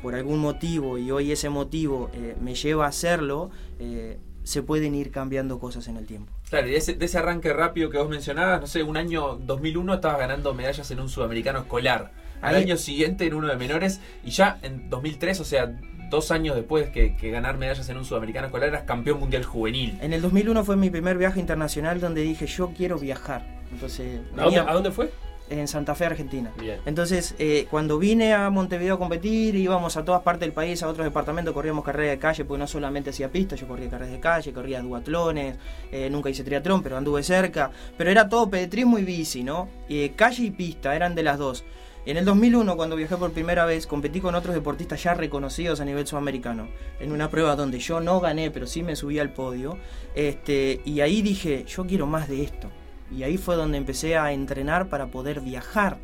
por 0.02 0.14
algún 0.16 0.40
motivo 0.40 0.98
y 0.98 1.10
hoy 1.10 1.30
ese 1.30 1.48
motivo 1.48 2.10
eh, 2.12 2.36
me 2.40 2.54
lleva 2.54 2.86
a 2.86 2.88
hacerlo, 2.88 3.50
eh, 3.78 4.18
se 4.42 4.62
pueden 4.62 4.94
ir 4.96 5.12
cambiando 5.12 5.60
cosas 5.60 5.86
en 5.86 5.96
el 5.96 6.06
tiempo. 6.06 6.32
Claro, 6.50 6.66
y 6.66 6.72
de 6.72 6.76
ese, 6.76 6.94
de 6.94 7.04
ese, 7.04 7.18
arranque 7.18 7.52
rápido 7.52 7.88
que 7.88 7.98
vos 7.98 8.08
mencionabas, 8.08 8.60
no 8.60 8.66
sé, 8.66 8.82
un 8.82 8.96
año 8.96 9.36
2001 9.36 9.94
estabas 9.94 10.18
ganando 10.18 10.52
medallas 10.52 10.90
en 10.90 11.00
un 11.00 11.08
sudamericano 11.08 11.60
escolar. 11.60 12.10
Al 12.42 12.56
año 12.56 12.76
siguiente 12.76 13.26
en 13.26 13.34
uno 13.34 13.48
de 13.48 13.56
menores 13.56 14.00
y 14.24 14.30
ya 14.30 14.58
en 14.62 14.90
2003, 14.90 15.40
o 15.40 15.44
sea, 15.44 15.74
dos 16.10 16.30
años 16.30 16.54
después 16.54 16.90
que, 16.90 17.16
que, 17.16 17.30
ganar 17.30 17.56
medallas 17.56 17.88
en 17.88 17.96
un 17.96 18.04
sudamericano 18.04 18.46
escolar, 18.46 18.68
eras 18.68 18.82
campeón 18.82 19.20
mundial 19.20 19.44
juvenil. 19.44 19.98
En 20.02 20.12
el 20.12 20.20
2001 20.20 20.64
fue 20.64 20.76
mi 20.76 20.90
primer 20.90 21.16
viaje 21.16 21.40
internacional 21.40 22.00
donde 22.00 22.20
dije 22.22 22.46
yo 22.46 22.72
quiero 22.76 22.98
viajar. 22.98 23.46
Entonces, 23.72 24.20
¿A 24.36 24.42
dónde, 24.42 24.60
¿A 24.60 24.72
dónde 24.74 24.90
fue? 24.90 25.10
en 25.50 25.68
Santa 25.68 25.94
Fe, 25.94 26.06
Argentina. 26.06 26.50
Bien. 26.58 26.80
Entonces, 26.86 27.34
eh, 27.38 27.66
cuando 27.70 27.98
vine 27.98 28.32
a 28.32 28.48
Montevideo 28.50 28.94
a 28.94 28.98
competir, 28.98 29.54
íbamos 29.54 29.96
a 29.96 30.04
todas 30.04 30.22
partes 30.22 30.40
del 30.40 30.52
país, 30.52 30.82
a 30.82 30.88
otros 30.88 31.04
departamentos, 31.04 31.52
corríamos 31.52 31.84
carreras 31.84 32.12
de 32.12 32.18
calle, 32.18 32.44
porque 32.44 32.58
no 32.58 32.66
solamente 32.66 33.10
hacía 33.10 33.30
pistas, 33.30 33.60
yo 33.60 33.68
corría 33.68 33.90
carreras 33.90 34.12
de 34.12 34.20
calle, 34.20 34.52
corría 34.52 34.80
duatlones, 34.80 35.56
eh, 35.90 36.08
nunca 36.10 36.30
hice 36.30 36.44
triatlón, 36.44 36.82
pero 36.82 36.96
anduve 36.96 37.22
cerca. 37.22 37.70
Pero 37.96 38.10
era 38.10 38.28
todo 38.28 38.48
pedetrismo 38.48 38.98
y 38.98 39.04
bici, 39.04 39.42
¿no? 39.42 39.68
Eh, 39.88 40.12
calle 40.16 40.44
y 40.44 40.50
pista, 40.50 40.94
eran 40.96 41.14
de 41.14 41.22
las 41.22 41.38
dos. 41.38 41.64
En 42.04 42.16
el 42.16 42.24
2001, 42.24 42.76
cuando 42.76 42.96
viajé 42.96 43.16
por 43.16 43.30
primera 43.30 43.64
vez, 43.64 43.86
competí 43.86 44.20
con 44.20 44.34
otros 44.34 44.56
deportistas 44.56 45.00
ya 45.00 45.14
reconocidos 45.14 45.80
a 45.80 45.84
nivel 45.84 46.04
sudamericano, 46.04 46.66
en 46.98 47.12
una 47.12 47.30
prueba 47.30 47.54
donde 47.54 47.78
yo 47.78 48.00
no 48.00 48.18
gané, 48.18 48.50
pero 48.50 48.66
sí 48.66 48.82
me 48.82 48.96
subí 48.96 49.20
al 49.20 49.32
podio. 49.32 49.78
Este, 50.16 50.80
y 50.84 51.00
ahí 51.00 51.22
dije, 51.22 51.64
yo 51.64 51.86
quiero 51.86 52.08
más 52.08 52.28
de 52.28 52.42
esto. 52.42 52.68
Y 53.16 53.22
ahí 53.22 53.38
fue 53.38 53.54
donde 53.54 53.78
empecé 53.78 54.16
a 54.16 54.32
entrenar 54.32 54.88
para 54.88 55.12
poder 55.12 55.42
viajar. 55.42 55.98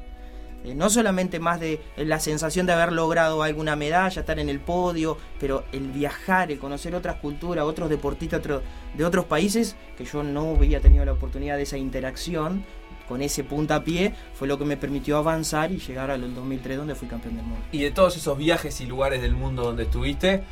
Eh, 0.63 0.77
no 0.77 0.89
solamente 0.89 1.41
más 1.41 1.59
de 1.59 1.81
la 1.97 2.21
sensación 2.21 2.67
de 2.67 2.75
haber 2.75 2.93
logrado 2.93 3.43
alguna 3.43 3.75
medalla, 3.75 4.21
estar 4.21 4.39
en 4.39 4.49
el 4.49 4.61
podio, 4.61 5.19
pero 5.41 5.65
el 5.73 5.91
viajar, 5.91 6.53
el 6.53 6.61
conocer 6.61 6.95
otras 6.95 7.17
culturas, 7.17 7.65
otros 7.65 7.89
deportistas 7.89 8.41
de 8.95 9.05
otros 9.05 9.25
países, 9.25 9.75
que 9.97 10.05
yo 10.05 10.23
no 10.23 10.55
había 10.55 10.81
tenido 10.81 11.05
la 11.05 11.13
oportunidad 11.13 11.57
de 11.57 11.63
esa 11.63 11.77
interacción 11.77 12.65
con 13.09 13.23
ese 13.23 13.43
puntapié, 13.43 14.13
fue 14.35 14.47
lo 14.47 14.59
que 14.59 14.65
me 14.65 14.77
permitió 14.77 15.17
avanzar 15.17 15.73
y 15.73 15.79
llegar 15.79 16.11
al 16.11 16.35
2003 16.35 16.77
donde 16.77 16.95
fui 16.95 17.09
campeón 17.09 17.37
del 17.37 17.45
mundo. 17.45 17.65
Y 17.73 17.81
de 17.81 17.91
todos 17.91 18.17
esos 18.17 18.37
viajes 18.37 18.81
y 18.81 18.87
lugares 18.87 19.23
del 19.23 19.35
mundo 19.35 19.63
donde 19.63 19.85
estuviste, 19.85 20.43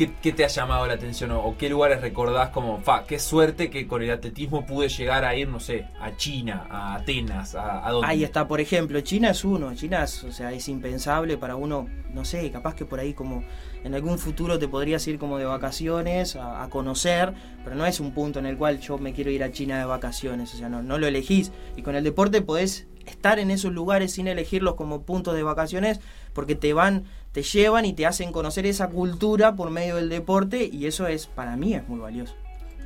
¿Qué, 0.00 0.10
¿qué, 0.22 0.32
te 0.32 0.46
ha 0.46 0.48
llamado 0.48 0.86
la 0.86 0.94
atención 0.94 1.30
o, 1.30 1.54
qué 1.58 1.68
lugares 1.68 2.00
recordás 2.00 2.48
como, 2.48 2.80
fa, 2.80 3.04
qué 3.04 3.18
suerte 3.18 3.68
que 3.68 3.86
con 3.86 4.00
el 4.02 4.10
atletismo 4.10 4.64
pude 4.64 4.88
llegar 4.88 5.26
a 5.26 5.36
ir, 5.36 5.46
no 5.46 5.60
sé, 5.60 5.88
a 6.00 6.16
China, 6.16 6.66
a 6.70 6.94
Atenas, 6.94 7.54
a, 7.54 7.86
a 7.86 7.90
dónde? 7.92 8.08
Ahí 8.08 8.24
está, 8.24 8.48
por 8.48 8.62
ejemplo, 8.62 8.98
China 9.02 9.28
es 9.28 9.44
uno, 9.44 9.74
China 9.74 10.02
es, 10.04 10.24
o 10.24 10.32
sea, 10.32 10.52
es 10.52 10.66
impensable 10.70 11.36
para 11.36 11.54
uno, 11.54 11.86
no 12.14 12.24
sé, 12.24 12.50
capaz 12.50 12.74
que 12.74 12.86
por 12.86 12.98
ahí 12.98 13.12
como 13.12 13.44
en 13.84 13.94
algún 13.94 14.18
futuro 14.18 14.58
te 14.58 14.68
podrías 14.68 15.06
ir 15.06 15.18
como 15.18 15.36
de 15.36 15.44
vacaciones 15.44 16.34
a, 16.34 16.62
a, 16.62 16.70
conocer, 16.70 17.34
pero 17.62 17.76
no 17.76 17.84
es 17.84 18.00
un 18.00 18.12
punto 18.12 18.38
en 18.38 18.46
el 18.46 18.56
cual 18.56 18.80
yo 18.80 18.96
me 18.96 19.12
quiero 19.12 19.30
ir 19.30 19.44
a 19.44 19.52
China 19.52 19.78
de 19.78 19.84
vacaciones, 19.84 20.54
o 20.54 20.56
sea, 20.56 20.70
no, 20.70 20.82
no 20.82 20.96
lo 20.96 21.08
elegís. 21.08 21.52
Y 21.76 21.82
con 21.82 21.94
el 21.94 22.04
deporte 22.04 22.40
podés 22.40 22.88
estar 23.06 23.38
en 23.38 23.50
esos 23.50 23.72
lugares 23.72 24.12
sin 24.12 24.28
elegirlos 24.28 24.74
como 24.74 25.02
puntos 25.02 25.34
de 25.34 25.42
vacaciones 25.42 26.00
porque 26.32 26.54
te 26.54 26.72
van 26.72 27.04
te 27.32 27.42
llevan 27.42 27.84
y 27.84 27.92
te 27.92 28.06
hacen 28.06 28.32
conocer 28.32 28.66
esa 28.66 28.88
cultura 28.88 29.54
por 29.54 29.70
medio 29.70 29.96
del 29.96 30.08
deporte 30.08 30.68
y 30.70 30.86
eso 30.86 31.06
es 31.06 31.26
para 31.26 31.56
mí 31.56 31.74
es 31.74 31.86
muy 31.88 32.00
valioso. 32.00 32.34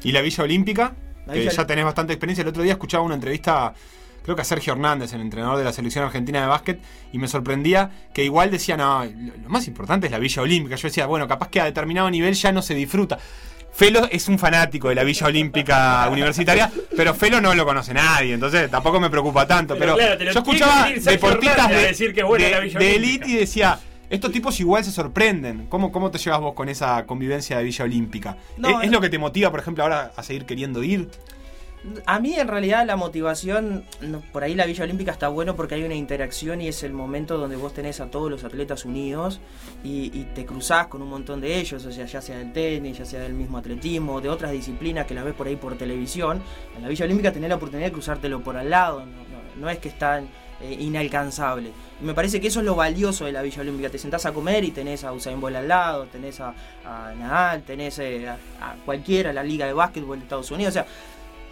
¿Y 0.03 0.13
la 0.13 0.21
Villa 0.21 0.45
Olímpica? 0.45 0.95
La 1.27 1.33
que 1.33 1.49
ya 1.49 1.67
tenés 1.67 1.85
bastante 1.85 2.13
experiencia. 2.13 2.43
El 2.43 2.49
otro 2.49 2.63
día 2.63 2.73
escuchaba 2.73 3.03
una 3.03 3.15
entrevista, 3.15 3.73
creo 4.23 4.37
que 4.37 4.43
a 4.43 4.45
Sergio 4.45 4.75
Hernández, 4.75 5.15
el 5.15 5.23
entrenador 5.23 5.57
de 5.57 5.65
la 5.65 5.73
selección 5.73 6.05
argentina 6.05 6.43
de 6.43 6.47
básquet, 6.47 6.81
y 7.13 7.19
me 7.19 7.29
sorprendía 7.29 7.91
que 8.13 8.23
igual 8.23 8.51
decía, 8.51 8.77
no, 8.77 9.03
lo 9.05 9.49
más 9.49 9.67
importante 9.67 10.07
es 10.07 10.13
la 10.13 10.19
Villa 10.19 10.43
Olímpica. 10.43 10.77
Yo 10.77 10.89
decía, 10.89 11.07
bueno, 11.07 11.27
capaz 11.27 11.49
que 11.49 11.63
a 11.63 11.65
determinado 11.65 12.11
nivel 12.11 12.35
ya 12.35 12.53
no 12.53 12.61
se 12.61 12.75
disfruta. 12.75 13.19
Felo 13.75 14.07
es 14.11 14.29
un 14.29 14.39
fanático 14.39 14.89
de 14.89 14.95
la 14.95 15.03
Villa 15.03 15.27
Olímpica 15.27 16.09
Universitaria, 16.11 16.71
pero 16.97 17.13
Felo 17.15 17.41
no 17.41 17.55
lo 17.55 17.65
conoce 17.65 17.93
nadie, 17.93 18.35
entonces 18.35 18.71
tampoco 18.71 19.01
me 19.01 19.11
preocupa 19.11 19.47
tanto. 19.47 19.75
Pero 19.77 19.95
Pero, 19.95 19.97
claro, 19.97 20.19
te 20.19 20.25
lo 20.27 20.33
yo 20.33 20.39
escuchaba 20.39 20.89
deportistas 20.91 21.69
de, 21.69 21.75
decir 21.77 22.15
que 22.15 22.21
es 22.21 22.27
buena 22.27 22.45
de- 22.45 22.51
la 22.53 22.61
Villa 22.61 22.79
de 22.79 22.87
Olímpica. 22.87 23.09
elite 23.11 23.29
y 23.31 23.35
decía, 23.35 23.79
estos 24.09 24.31
tipos 24.31 24.61
igual 24.61 24.85
se 24.85 24.93
sorprenden. 24.93 25.67
¿Cómo, 25.69 25.91
¿Cómo 25.91 26.11
te 26.13 26.19
llevas 26.19 26.41
vos 26.41 26.55
con 26.55 26.69
esa 26.69 27.05
convivencia 27.05 27.59
de 27.59 27.65
Villa 27.65 27.85
Olímpica? 27.85 28.37
No, 28.59 28.81
¿Es, 28.81 28.87
es 28.87 28.93
lo 28.93 29.01
que 29.01 29.09
te 29.09 29.19
motiva, 29.19 29.51
por 29.51 29.59
ejemplo, 29.59 29.83
ahora 29.83 30.13
a 30.17 30.23
seguir 30.23 30.47
queriendo 30.47 30.83
ir? 30.85 31.09
A 32.07 32.19
mí 32.19 32.35
en 32.35 32.49
realidad 32.49 32.87
la 32.87 32.97
motivación, 32.97 33.85
por 34.33 34.43
ahí 34.43 34.55
la 34.55 34.65
Villa 34.65 34.85
Olímpica 34.85 35.13
está 35.13 35.29
bueno 35.29 35.55
porque 35.55 35.75
hay 35.75 35.83
una 35.83 35.95
interacción 35.95 36.63
y 36.63 36.69
es 36.69 36.83
el 36.83 36.95
momento 36.95 37.37
donde 37.37 37.57
vos 37.57 37.75
tenés 37.75 38.01
a 38.01 38.07
todos 38.07 38.31
los 38.31 38.43
atletas 38.43 38.87
unidos 38.87 39.41
y, 39.83 40.25
te 40.35 40.47
cruzás 40.47 40.87
con 40.87 41.03
un 41.03 41.11
montón 41.11 41.41
de 41.41 41.59
ellos, 41.59 41.85
o 41.85 41.93
sea, 41.93 42.07
ya 42.07 42.21
sea 42.23 42.39
del 42.39 42.53
tenis, 42.53 42.99
ya 42.99 43.05
sea 43.05 43.21
del 43.21 43.35
mismo 43.35 43.59
atletismo, 43.59 44.21
de 44.21 44.31
otras 44.31 44.53
disciplinas 44.53 45.07
que 45.07 45.15
las 45.15 45.25
ves 45.25 45.35
por 45.35 45.47
ahí 45.47 45.57
por 45.57 45.77
televisión. 45.77 46.43
En 46.75 46.83
la 46.83 46.89
Villa 46.89 47.05
Olímpica 47.05 47.33
tenés 47.33 47.51
la 47.51 47.57
oportunidad 47.57 47.89
de 47.89 47.93
cruzártelo 47.93 48.43
por 48.43 48.57
al 48.57 48.71
lado, 48.71 49.05
no, 49.61 49.69
es 49.69 49.79
que 49.79 49.91
es 49.91 49.99
tan 49.99 50.29
eh, 50.63 50.77
inalcanzable. 50.81 51.71
Me 52.01 52.15
parece 52.15 52.41
que 52.41 52.49
eso 52.49 52.61
es 52.61 52.67
lo 52.67 52.75
valioso 52.75 53.27
de 53.27 53.33
la 53.33 53.43
Villa 53.43 53.61
Olímpica. 53.61 53.89
Te 53.91 53.99
sentás 53.99 54.27
a 54.27 54.33
comer 54.33 54.65
y 54.65 54.73
tenés 54.73 55.05
a 55.05 55.13
Usain 55.13 55.41
Bolt 55.41 55.57
al 55.57 55.69
lado, 55.69 56.07
tenés 56.07 56.41
a, 56.41 56.55
a 56.85 57.13
Nadal, 57.15 57.63
tenés 57.63 57.99
eh, 58.01 58.27
a, 58.29 58.37
a 58.61 58.75
cualquiera, 58.85 59.33
la 59.33 59.45
liga 59.45 59.67
de 59.67 59.75
básquetbol 59.75 60.19
de 60.19 60.25
Estados 60.25 60.51
Unidos, 60.51 60.73
o 60.73 60.75
sea 60.75 60.87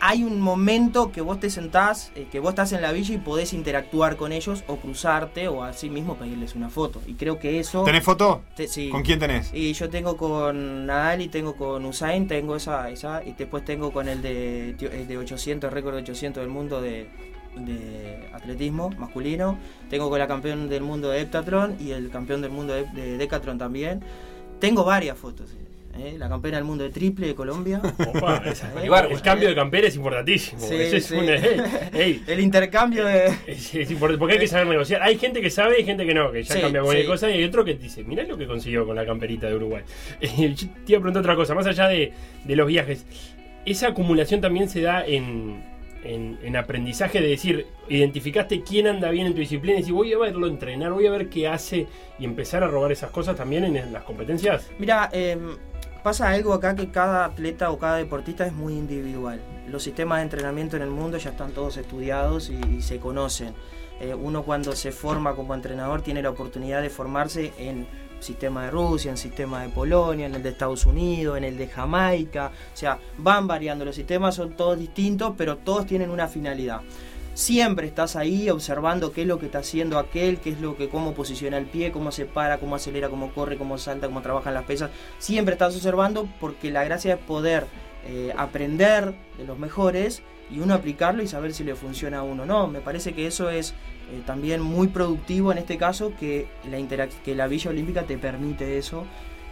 hay 0.05 0.25
un 0.25 0.41
momento 0.41 1.13
que 1.13 1.21
vos 1.21 1.39
te 1.39 1.49
sentás, 1.49 2.11
eh, 2.17 2.27
que 2.29 2.41
vos 2.41 2.51
estás 2.51 2.73
en 2.73 2.83
la 2.83 2.91
villa 2.91 3.15
y 3.15 3.19
podés 3.19 3.53
interactuar 3.53 4.17
con 4.17 4.33
ellos 4.33 4.65
o 4.67 4.75
cruzarte 4.79 5.47
o 5.47 5.63
así 5.63 5.89
mismo 5.91 6.17
pedirles 6.17 6.57
una 6.57 6.71
foto. 6.71 7.01
Y 7.07 7.15
creo 7.15 7.39
que 7.39 7.61
eso... 7.61 7.85
¿Tenés 7.85 8.03
foto? 8.03 8.43
te- 8.57 8.67
sí. 8.67 8.89
¿Con 8.89 9.03
quién 9.03 9.21
tenés? 9.21 9.55
Y 9.55 9.73
yo 9.75 9.89
tengo 9.89 10.17
con 10.17 10.87
Nadal 10.87 11.23
y 11.23 11.29
tengo 11.29 11.55
con 11.55 11.85
Usain, 11.87 12.27
tengo 12.27 12.57
esa, 12.57 12.91
esa 12.91 13.23
y 13.25 13.33
después 13.35 13.65
tengo 13.65 13.93
con 13.93 14.09
el 14.09 14.23
de, 14.23 14.71
el 14.71 15.07
de 15.07 15.19
800, 15.19 15.69
el 15.69 15.73
récord 15.75 15.95
de 15.95 16.01
800 16.03 16.43
del 16.43 16.51
mundo 16.51 16.83
de, 16.83 17.07
de 17.55 18.29
atletismo 18.33 18.91
masculino. 18.99 19.57
Tengo 19.89 20.11
con 20.11 20.19
la 20.19 20.27
campeón 20.27 20.69
del 20.69 20.83
mundo 20.83 21.11
de 21.11 21.21
heptathlon 21.21 21.77
y 21.79 21.93
el 21.93 22.11
campeón 22.11 22.41
del 22.43 22.51
mundo 22.51 22.75
de, 22.75 22.87
de 22.87 23.19
decathlon 23.19 23.57
también. 23.57 24.03
Tengo 24.59 24.83
varias 24.85 25.17
fotos. 25.17 25.51
¿Eh? 25.99 26.17
La 26.19 26.29
campeona 26.29 26.57
del 26.59 26.65
mundo 26.67 26.85
de 26.85 26.91
triple 26.91 27.27
de 27.29 27.35
Colombia. 27.35 27.81
Opa, 28.15 28.43
Eh, 28.47 28.89
el 29.11 29.21
cambio 29.23 29.49
de 29.49 29.55
campera 29.55 29.87
es 29.89 29.97
importantísimo. 29.97 30.61
Sí, 30.61 30.75
es 30.75 31.07
sí. 31.07 31.17
El 32.27 32.41
intercambio 32.41 33.05
de... 33.05 33.27
es- 33.47 33.75
es 33.75 33.91
importante, 33.91 34.19
porque 34.19 34.35
hay 34.35 34.41
que 34.41 34.49
saber 34.49 34.67
negociar. 34.67 35.03
Hay 35.03 35.19
gente 35.19 35.41
que 35.41 35.51
sabe 35.51 35.77
y 35.77 35.81
hay 35.81 35.85
gente 35.87 36.05
que 36.07 36.15
no, 36.15 36.31
que 36.33 36.43
ya 36.43 36.55
Sí, 36.55 36.61
cambia 36.61 36.83
cualquier 36.83 37.07
cosa. 37.07 37.31
Y 37.31 37.35
hay 37.39 37.45
otro 37.45 37.65
que 37.65 37.75
dice, 37.75 38.05
mirá 38.05 38.25
lo 38.25 38.37
que 38.37 38.47
consiguió 38.47 38.87
con 38.87 38.97
la 38.97 39.05
camperita 39.07 39.47
de 39.49 39.55
Uruguay. 39.57 39.83
Eh, 40.21 40.55
yo 40.55 40.69
te 40.85 40.93
iba 40.93 40.99
a 40.99 41.03
preguntar 41.03 41.21
otra 41.21 41.37
cosa, 41.37 41.55
más 41.55 41.67
allá 41.67 41.89
de, 41.89 42.13
de 42.45 42.57
los 42.57 42.67
viajes. 42.67 43.05
Esa 43.65 43.89
acumulación 43.89 44.41
también 44.41 44.69
se 44.69 44.81
da 44.81 45.07
en, 45.07 45.63
en, 46.05 46.37
en 46.43 46.57
aprendizaje 46.57 47.21
de 47.21 47.29
decir, 47.29 47.67
identificaste 47.89 48.63
quién 48.63 48.89
anda 48.89 49.09
bien 49.11 49.27
en 49.29 49.35
tu 49.35 49.41
disciplina 49.41 49.77
y 49.77 49.81
decir, 49.83 49.95
voy 49.95 50.13
a 50.13 50.19
verlo 50.19 50.49
entrenar, 50.49 50.93
voy 50.93 51.07
a 51.07 51.13
ver 51.13 51.29
qué 51.29 51.47
hace 51.47 51.87
y 52.19 52.25
empezar 52.25 52.65
a 52.65 52.67
robar 52.69 52.91
esas 52.91 53.11
cosas 53.11 53.37
también 53.37 53.65
en 53.65 53.93
las 53.93 54.03
competencias. 54.03 54.69
Mira, 54.81 55.09
em, 55.13 55.57
pasa 56.03 56.31
algo 56.31 56.53
acá 56.53 56.75
que 56.75 56.91
cada 56.91 57.25
atleta 57.25 57.71
o 57.71 57.79
cada 57.79 57.97
deportista 57.97 58.47
es 58.47 58.53
muy 58.53 58.75
individual. 58.75 59.41
Los 59.69 59.83
sistemas 59.83 60.19
de 60.19 60.25
entrenamiento 60.25 60.77
en 60.77 60.83
el 60.83 60.91
mundo 60.91 61.19
ya 61.19 61.31
están 61.31 61.53
todos 61.53 61.77
estudiados 61.77 62.51
y, 62.51 62.83
se 62.83 62.99
conocen. 62.99 63.55
Eh, 64.01 64.15
uno 64.15 64.43
cuando 64.43 64.73
se 64.73 64.91
forma 64.91 65.35
como 65.35 65.55
entrenador 65.55 66.03
tiene 66.03 66.23
la 66.23 66.31
oportunidad 66.31 66.83
de 66.83 66.91
formarse 66.91 67.53
en 67.59 67.87
sistema 68.19 68.65
de 68.65 68.71
Rusia, 68.71 69.11
en 69.11 69.17
sistema 69.17 69.63
de 69.63 69.69
Polonia, 69.69 70.27
en 70.27 70.35
el 70.35 70.43
de 70.43 70.51
Estados 70.51 70.87
Unidos, 70.87 71.37
en 71.39 71.45
el 71.45 71.57
de 71.57 71.69
Jamaica. 71.69 72.51
O 72.73 72.77
sea, 72.77 72.99
van 73.19 73.47
variando. 73.47 73.85
Los 73.85 73.97
sistemas 73.97 74.35
son 74.35 74.57
todos 74.57 74.79
distintos, 74.79 75.35
pero 75.37 75.59
todos 75.59 75.87
tienen 75.87 76.11
una 76.11 76.27
finalidad. 76.29 76.81
Siempre 77.35 77.87
estás 77.87 78.15
ahí 78.17 78.51
observando 78.51 79.13
qué 79.13 79.23
es 79.23 79.27
lo 79.27 79.39
que 79.39 79.47
está 79.47 79.61
haciendo 79.61 79.99
aquel, 79.99 80.39
qué 80.39 80.51
es 80.51 80.61
lo 80.61 80.77
que, 80.77 80.91
cómo 80.91 81.15
posiciona 81.15 81.57
el 81.57 81.65
pie, 81.65 81.91
cómo 81.91 82.13
se 82.13 82.27
para, 82.27 82.59
cómo 82.59 82.77
acelera, 82.77 83.09
cómo 83.09 83.33
corre, 83.33 83.57
cómo 83.57 83.79
salta, 83.79 84.07
cómo 84.07 84.21
trabajan 84.21 84.53
las 84.53 84.65
pesas. 84.65 84.91
Siempre 85.19 85.55
estás 85.55 85.75
observando 85.75 86.29
porque 86.41 86.71
la 86.71 86.85
gracia 86.85 87.15
es 87.15 87.21
poder 87.21 87.67
eh, 88.07 88.35
aprender 88.37 89.15
de 89.39 89.45
los 89.47 89.59
mejores 89.59 90.23
y 90.51 90.61
uno 90.61 90.75
aplicarlo 90.75 91.23
y 91.23 91.27
saber 91.27 91.55
si 91.55 91.65
le 91.65 91.75
funciona 91.75 92.19
a 92.19 92.23
uno 92.23 92.43
o 92.43 92.47
no. 92.47 92.67
Me 92.67 92.81
parece 92.81 93.15
que 93.15 93.27
eso 93.27 93.49
es 93.49 93.71
eh, 93.71 94.23
también 94.27 94.61
muy 94.61 94.89
productivo 94.89 95.53
en 95.53 95.59
este 95.59 95.79
caso, 95.79 96.13
que 96.21 96.49
la, 96.71 97.09
que 97.09 97.35
la 97.35 97.47
Villa 97.47 97.71
Olímpica 97.71 98.03
te 98.03 98.19
permite 98.19 98.77
eso. 98.77 99.05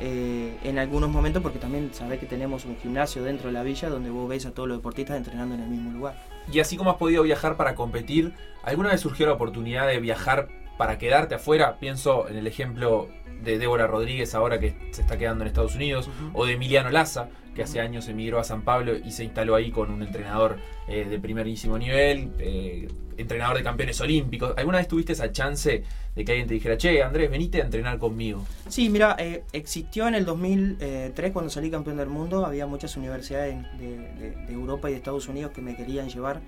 Eh, 0.02 0.57
en 0.64 0.78
algunos 0.78 1.11
momentos 1.11 1.42
porque 1.42 1.59
también 1.59 1.90
sabés 1.92 2.19
que 2.19 2.25
tenemos 2.25 2.64
un 2.64 2.78
gimnasio 2.78 3.23
dentro 3.23 3.49
de 3.49 3.52
la 3.52 3.62
villa 3.62 3.90
donde 3.90 4.09
vos 4.09 4.26
ves 4.26 4.47
a 4.47 4.52
todos 4.52 4.66
los 4.66 4.78
deportistas 4.78 5.19
entrenando 5.19 5.54
en 5.54 5.61
el 5.61 5.69
mismo 5.69 5.92
lugar. 5.92 6.14
Y 6.50 6.59
así 6.61 6.78
como 6.78 6.90
has 6.90 6.97
podido 6.97 7.23
viajar 7.23 7.59
para 7.59 7.75
competir, 7.75 8.33
¿alguna 8.62 8.88
vez 8.88 9.02
surgió 9.02 9.26
la 9.26 9.35
oportunidad 9.35 9.87
de 9.87 10.00
viajar 10.00 10.49
para 10.80 10.96
quedarte 10.96 11.34
afuera? 11.34 11.76
Pienso 11.78 12.26
en 12.26 12.38
el 12.38 12.46
ejemplo 12.46 13.10
de 13.44 13.58
Débora 13.58 13.87
Rodríguez 13.87 14.34
ahora 14.34 14.58
que 14.58 14.75
se 14.92 15.02
está 15.02 15.18
quedando 15.18 15.44
en 15.44 15.49
Estados 15.49 15.75
Unidos, 15.75 16.08
o 16.32 16.46
de 16.46 16.54
Emiliano 16.54 16.88
Laza, 16.88 17.28
que 17.54 17.62
hace 17.64 17.80
años 17.80 18.08
emigró 18.08 18.38
a 18.38 18.44
San 18.44 18.62
Pablo 18.62 18.94
y 18.96 19.10
se 19.10 19.25
instaló 19.25 19.56
ahí 19.56 19.70
con 19.72 19.90
un 19.90 20.02
entrenador 20.02 20.56
eh, 20.88 21.04
de 21.04 21.18
primerísimo 21.18 21.76
nivel, 21.76 22.30
eh, 22.38 22.88
entrenador 23.18 23.58
de 23.58 23.62
campeones 23.62 24.00
olímpicos. 24.00 24.54
¿Alguna 24.56 24.78
vez 24.78 24.88
tuviste 24.88 25.12
esa 25.12 25.30
chance 25.30 25.82
de 26.16 26.25
que 26.25 26.32
alguien 26.32 26.49
te 26.49 26.54
dijera, 26.54 26.78
che, 26.78 27.02
Andrés, 27.02 27.30
venite 27.30 27.60
a 27.60 27.66
entrenar 27.66 27.99
conmigo? 27.99 28.46
Sí, 28.66 28.88
mira, 28.88 29.16
eh, 29.18 29.42
existió 29.52 30.08
en 30.08 30.14
el 30.14 30.25
2003 30.25 31.30
cuando 31.30 31.50
salí 31.50 31.70
campeón 31.70 31.99
del 31.99 32.08
mundo, 32.08 32.46
había 32.46 32.66
muchas 32.66 32.96
universidades 32.96 33.54
de, 33.78 33.99
de- 33.99 34.30
de 34.46 34.52
Europa 34.54 34.88
y 34.88 34.92
de 34.92 34.99
Estados 34.99 35.28
Unidos 35.28 35.52
que 35.54 35.60
me 35.60 35.76
querían 35.76 36.08
llevar 36.08 36.40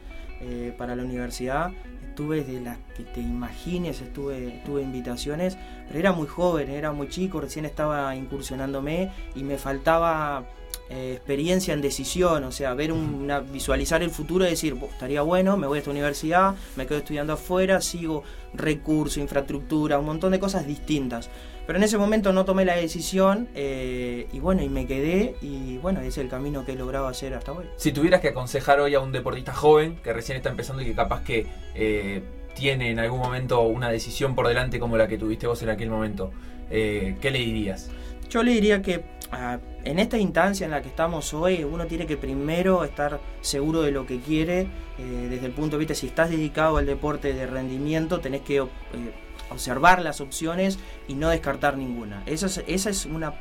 para 0.78 0.96
la 0.96 1.04
universidad. 1.04 1.70
Estuve 2.12 2.44
de 2.44 2.60
las 2.60 2.76
que 2.94 3.04
te 3.04 3.22
imagines, 3.22 4.02
estuve, 4.02 4.60
tuve 4.66 4.82
invitaciones, 4.82 5.56
pero 5.88 5.98
era 5.98 6.12
muy 6.12 6.26
joven, 6.26 6.68
era 6.68 6.92
muy 6.92 7.08
chico, 7.08 7.40
recién 7.40 7.64
estaba 7.64 8.14
incursionándome 8.14 9.10
y 9.34 9.42
me 9.42 9.56
faltaba 9.56 10.44
eh, 10.90 11.14
experiencia 11.16 11.72
en 11.72 11.80
decisión, 11.80 12.44
o 12.44 12.52
sea, 12.52 12.74
ver 12.74 12.92
un- 12.92 13.14
una, 13.14 13.40
visualizar 13.40 14.02
el 14.02 14.10
futuro 14.10 14.44
y 14.46 14.50
decir, 14.50 14.74
"Bo, 14.74 14.88
estaría 14.92 15.22
bueno, 15.22 15.56
me 15.56 15.66
voy 15.66 15.76
a 15.76 15.78
esta 15.78 15.90
universidad, 15.90 16.54
me 16.76 16.86
quedo 16.86 16.98
estudiando 16.98 17.32
afuera, 17.32 17.80
sigo 17.80 18.24
recursos, 18.52 19.16
infraestructura, 19.16 19.98
un 19.98 20.04
montón 20.04 20.32
de 20.32 20.38
cosas 20.40 20.66
distintas. 20.66 21.30
Pero 21.66 21.78
en 21.78 21.84
ese 21.84 21.96
momento 21.96 22.32
no 22.32 22.44
tomé 22.44 22.64
la 22.64 22.76
decisión 22.76 23.48
eh, 23.54 24.26
y 24.32 24.40
bueno, 24.40 24.62
y 24.62 24.68
me 24.68 24.86
quedé 24.86 25.36
y 25.40 25.78
bueno, 25.78 26.00
ese 26.00 26.08
es 26.08 26.18
el 26.18 26.28
camino 26.28 26.64
que 26.64 26.72
he 26.72 26.76
logrado 26.76 27.06
hacer 27.06 27.34
hasta 27.34 27.52
hoy. 27.52 27.66
Si 27.76 27.92
tuvieras 27.92 28.20
que 28.20 28.28
aconsejar 28.28 28.80
hoy 28.80 28.94
a 28.94 29.00
un 29.00 29.12
deportista 29.12 29.52
joven 29.52 29.96
que 30.02 30.12
recién 30.12 30.36
está 30.36 30.50
empezando 30.50 30.82
y 30.82 30.86
que 30.86 30.94
capaz 30.94 31.22
que 31.22 31.46
eh, 31.74 32.22
tiene 32.54 32.90
en 32.90 32.98
algún 32.98 33.20
momento 33.20 33.62
una 33.62 33.90
decisión 33.90 34.34
por 34.34 34.48
delante 34.48 34.78
como 34.78 34.96
la 34.96 35.08
que 35.08 35.18
tuviste 35.18 35.46
vos 35.46 35.62
en 35.62 35.70
aquel 35.70 35.90
momento, 35.90 36.32
eh, 36.70 37.16
¿qué 37.20 37.30
le 37.30 37.38
dirías? 37.38 37.90
Yo 38.28 38.42
le 38.42 38.52
diría 38.52 38.80
que 38.82 39.04
ah, 39.30 39.58
en 39.84 39.98
esta 39.98 40.16
instancia 40.16 40.64
en 40.64 40.70
la 40.70 40.82
que 40.82 40.88
estamos 40.88 41.34
hoy, 41.34 41.64
uno 41.64 41.86
tiene 41.86 42.06
que 42.06 42.16
primero 42.16 42.84
estar 42.84 43.20
seguro 43.40 43.82
de 43.82 43.90
lo 43.90 44.06
que 44.06 44.20
quiere, 44.20 44.60
eh, 44.98 45.26
desde 45.28 45.46
el 45.46 45.52
punto 45.52 45.76
de 45.76 45.80
vista, 45.80 45.94
si 45.94 46.06
estás 46.06 46.30
dedicado 46.30 46.76
al 46.76 46.86
deporte 46.86 47.32
de 47.34 47.46
rendimiento, 47.46 48.20
tenés 48.20 48.42
que 48.42 48.56
eh, 48.56 48.66
observar 49.52 50.02
las 50.02 50.20
opciones 50.20 50.78
y 51.08 51.14
no 51.14 51.28
descartar 51.28 51.76
ninguna. 51.76 52.22
Eso 52.26 52.46
es, 52.46 52.62
esa 52.66 52.90
es 52.90 53.06
una, 53.06 53.34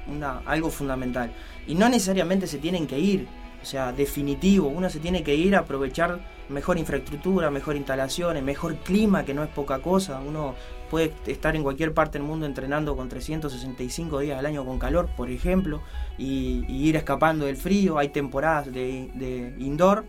algo 0.45 0.69
fundamental. 0.69 1.31
Y 1.67 1.75
no 1.75 1.89
necesariamente 1.89 2.47
se 2.47 2.57
tienen 2.57 2.87
que 2.87 2.99
ir, 2.99 3.27
o 3.61 3.65
sea, 3.65 3.91
definitivo, 3.91 4.67
uno 4.67 4.89
se 4.89 4.99
tiene 4.99 5.23
que 5.23 5.35
ir 5.35 5.55
a 5.55 5.59
aprovechar 5.59 6.19
mejor 6.49 6.77
infraestructura, 6.77 7.49
mejor 7.49 7.75
instalaciones, 7.75 8.43
mejor 8.43 8.75
clima, 8.77 9.23
que 9.23 9.33
no 9.33 9.43
es 9.43 9.49
poca 9.49 9.79
cosa. 9.79 10.19
Uno 10.19 10.55
puede 10.89 11.13
estar 11.27 11.55
en 11.55 11.63
cualquier 11.63 11.93
parte 11.93 12.17
del 12.17 12.27
mundo 12.27 12.45
entrenando 12.45 12.95
con 12.95 13.07
365 13.07 14.19
días 14.19 14.37
al 14.37 14.45
año 14.45 14.65
con 14.65 14.77
calor, 14.77 15.09
por 15.15 15.29
ejemplo, 15.29 15.81
y, 16.17 16.65
y 16.67 16.89
ir 16.89 16.95
escapando 16.95 17.45
del 17.45 17.57
frío. 17.57 17.97
Hay 17.97 18.09
temporadas 18.09 18.65
de, 18.65 19.09
de 19.15 19.55
indoor, 19.59 20.05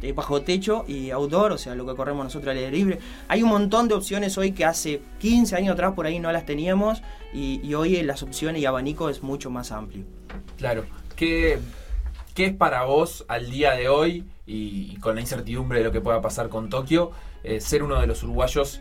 de 0.00 0.12
bajo 0.12 0.42
techo 0.42 0.84
y 0.86 1.10
outdoor, 1.10 1.52
o 1.52 1.58
sea, 1.58 1.74
lo 1.74 1.86
que 1.86 1.94
corremos 1.94 2.24
nosotros 2.24 2.50
al 2.50 2.58
aire 2.58 2.70
libre. 2.70 2.98
Hay 3.28 3.42
un 3.42 3.48
montón 3.48 3.88
de 3.88 3.94
opciones 3.94 4.36
hoy 4.38 4.52
que 4.52 4.64
hace 4.64 5.02
15 5.20 5.56
años 5.56 5.74
atrás 5.74 5.92
por 5.94 6.06
ahí 6.06 6.18
no 6.18 6.30
las 6.32 6.46
teníamos 6.46 7.02
y, 7.32 7.74
hoy 7.74 8.00
las 8.02 8.22
opciones 8.22 8.62
y 8.62 8.66
abanico 8.66 9.08
es 9.08 9.22
mucho 9.22 9.50
más 9.50 9.72
amplio. 9.72 10.04
Claro, 10.56 10.84
¿qué, 11.16 11.58
qué 12.34 12.46
es 12.46 12.54
para 12.54 12.84
vos 12.84 13.24
al 13.28 13.50
día 13.50 13.72
de 13.72 13.88
hoy 13.88 14.24
y, 14.46 14.92
y 14.92 14.96
con 14.96 15.14
la 15.16 15.20
incertidumbre 15.20 15.78
de 15.78 15.84
lo 15.84 15.92
que 15.92 16.00
pueda 16.00 16.20
pasar 16.20 16.48
con 16.48 16.68
Tokio, 16.68 17.10
eh, 17.42 17.60
ser 17.60 17.82
uno 17.82 18.00
de 18.00 18.06
los 18.06 18.22
uruguayos 18.22 18.80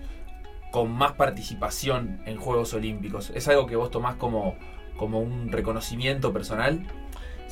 con 0.72 0.92
más 0.92 1.14
participación 1.14 2.22
en 2.26 2.38
Juegos 2.38 2.74
Olímpicos? 2.74 3.32
¿Es 3.34 3.48
algo 3.48 3.68
que 3.68 3.76
vos 3.76 3.92
tomás 3.92 4.16
como, 4.16 4.56
como 4.98 5.20
un 5.20 5.52
reconocimiento 5.52 6.34
personal? 6.34 6.88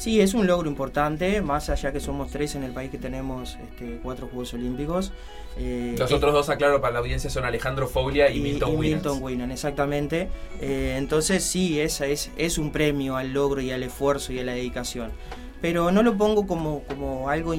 Sí, 0.01 0.19
es 0.19 0.33
un 0.33 0.47
logro 0.47 0.67
importante, 0.67 1.43
más 1.43 1.69
allá 1.69 1.91
que 1.91 1.99
somos 1.99 2.31
tres 2.31 2.55
en 2.55 2.63
el 2.63 2.71
país 2.71 2.89
que 2.89 2.97
tenemos 2.97 3.55
este, 3.61 3.99
cuatro 4.01 4.25
Juegos 4.25 4.51
Olímpicos. 4.55 5.11
Eh, 5.59 5.93
Los 5.95 6.11
otros 6.11 6.33
dos, 6.33 6.49
aclaro 6.49 6.81
para 6.81 6.93
la 6.93 6.99
audiencia, 7.01 7.29
son 7.29 7.45
Alejandro 7.45 7.87
Foglia 7.87 8.31
y, 8.31 8.39
Milton 8.39 8.79
Milton 8.79 9.21
Winans, 9.21 9.53
exactamente. 9.53 10.27
Eh, 10.59 10.95
entonces 10.97 11.43
sí, 11.43 11.79
esa 11.79 12.07
es, 12.07 12.31
es 12.35 12.57
un 12.57 12.71
premio 12.71 13.15
al 13.15 13.31
logro 13.31 13.61
y 13.61 13.69
al 13.69 13.83
esfuerzo 13.83 14.33
y 14.33 14.39
a 14.39 14.43
la 14.43 14.53
dedicación. 14.53 15.11
Pero 15.61 15.91
no 15.91 16.01
lo 16.01 16.17
pongo 16.17 16.47
como, 16.47 16.81
como 16.85 17.29
algo 17.29 17.53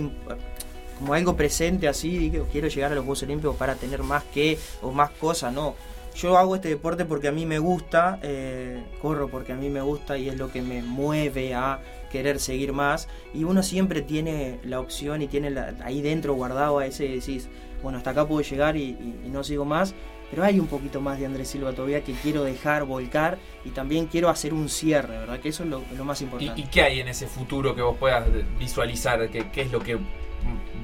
como 0.98 1.14
algo 1.14 1.36
presente 1.36 1.86
así, 1.86 2.18
digo, 2.18 2.48
quiero 2.50 2.66
llegar 2.66 2.90
a 2.90 2.96
los 2.96 3.04
Juegos 3.04 3.22
Olímpicos 3.22 3.54
para 3.54 3.76
tener 3.76 4.02
más 4.02 4.24
que 4.24 4.58
o 4.80 4.90
más 4.90 5.10
cosas, 5.10 5.52
no 5.52 5.76
yo 6.14 6.36
hago 6.36 6.54
este 6.54 6.68
deporte 6.68 7.04
porque 7.04 7.28
a 7.28 7.32
mí 7.32 7.46
me 7.46 7.58
gusta, 7.58 8.18
eh, 8.22 8.82
corro 9.00 9.28
porque 9.28 9.52
a 9.52 9.56
mí 9.56 9.70
me 9.70 9.80
gusta 9.80 10.18
y 10.18 10.28
es 10.28 10.36
lo 10.36 10.50
que 10.50 10.62
me 10.62 10.82
mueve 10.82 11.54
a 11.54 11.80
querer 12.10 12.38
seguir 12.38 12.72
más. 12.72 13.08
Y 13.34 13.44
uno 13.44 13.62
siempre 13.62 14.02
tiene 14.02 14.58
la 14.64 14.80
opción 14.80 15.22
y 15.22 15.28
tiene 15.28 15.54
ahí 15.82 16.02
dentro 16.02 16.34
guardado 16.34 16.78
a 16.78 16.86
ese 16.86 17.08
decís, 17.08 17.48
bueno, 17.82 17.98
hasta 17.98 18.10
acá 18.10 18.26
puedo 18.26 18.42
llegar 18.42 18.76
y, 18.76 18.96
no 19.26 19.42
sigo 19.42 19.64
más. 19.64 19.94
Pero 20.30 20.44
hay 20.44 20.58
un 20.58 20.66
poquito 20.66 21.02
más 21.02 21.18
de 21.18 21.26
Andrés 21.26 21.48
Silva 21.48 21.72
todavía 21.72 22.02
que 22.02 22.14
quiero 22.14 22.42
dejar 22.42 22.84
volcar 22.84 23.36
y 23.66 23.70
también 23.70 24.06
quiero 24.06 24.30
hacer 24.30 24.54
un 24.54 24.70
cierre, 24.70 25.18
¿verdad? 25.18 25.40
Que 25.40 25.50
eso 25.50 25.62
es 25.62 25.68
lo, 25.68 26.04
más 26.04 26.22
importante. 26.22 26.58
¿Y, 26.58 26.64
qué 26.64 26.82
hay 26.82 27.00
en 27.00 27.08
ese 27.08 27.26
futuro 27.26 27.74
que 27.74 27.82
vos 27.82 27.98
puedas 27.98 28.26
visualizar? 28.58 29.28
¿Qué, 29.28 29.50
qué 29.50 29.60
es 29.60 29.70
lo 29.70 29.80
que 29.80 29.98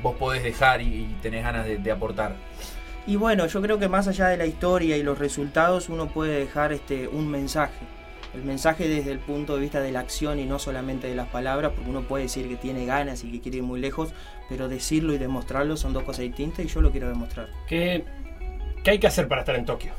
vos 0.02 0.16
podés 0.16 0.42
dejar 0.42 0.82
y, 0.82 1.16
tenés 1.22 1.44
ganas 1.44 1.66
de 1.66 1.90
aportar? 1.90 2.36
Y 3.08 3.16
bueno, 3.16 3.46
yo 3.46 3.62
creo 3.62 3.78
que 3.78 3.88
más 3.88 4.06
allá 4.06 4.28
de 4.28 4.36
la 4.36 4.44
historia 4.44 4.98
y 4.98 5.02
los 5.02 5.18
resultados, 5.18 5.88
uno 5.88 6.08
puede 6.08 6.40
dejar 6.40 6.74
este, 6.74 7.08
un 7.08 7.26
mensaje. 7.26 7.78
El 8.34 8.44
mensaje 8.44 8.86
desde 8.86 9.10
el 9.10 9.18
punto 9.18 9.54
de 9.54 9.62
vista 9.62 9.80
de 9.80 9.90
la 9.90 10.00
acción 10.00 10.38
y 10.38 10.44
no 10.44 10.58
solamente 10.58 11.08
de 11.08 11.14
las 11.14 11.26
palabras, 11.28 11.72
porque 11.74 11.88
uno 11.88 12.02
puede 12.02 12.24
decir 12.24 12.46
que 12.50 12.56
tiene 12.56 12.84
ganas 12.84 13.24
y 13.24 13.32
que 13.32 13.40
quiere 13.40 13.56
ir 13.56 13.62
muy 13.62 13.80
lejos, 13.80 14.12
pero 14.50 14.68
decirlo 14.68 15.14
y 15.14 15.18
demostrarlo 15.18 15.78
son 15.78 15.94
dos 15.94 16.02
cosas 16.02 16.24
distintas 16.24 16.66
y 16.66 16.68
yo 16.68 16.82
lo 16.82 16.90
quiero 16.90 17.08
demostrar. 17.08 17.48
¿Qué, 17.66 18.04
qué 18.84 18.90
hay 18.90 18.98
que 18.98 19.06
hacer 19.06 19.26
para 19.26 19.40
estar 19.40 19.56
en 19.56 19.64
Tokio? 19.64 19.92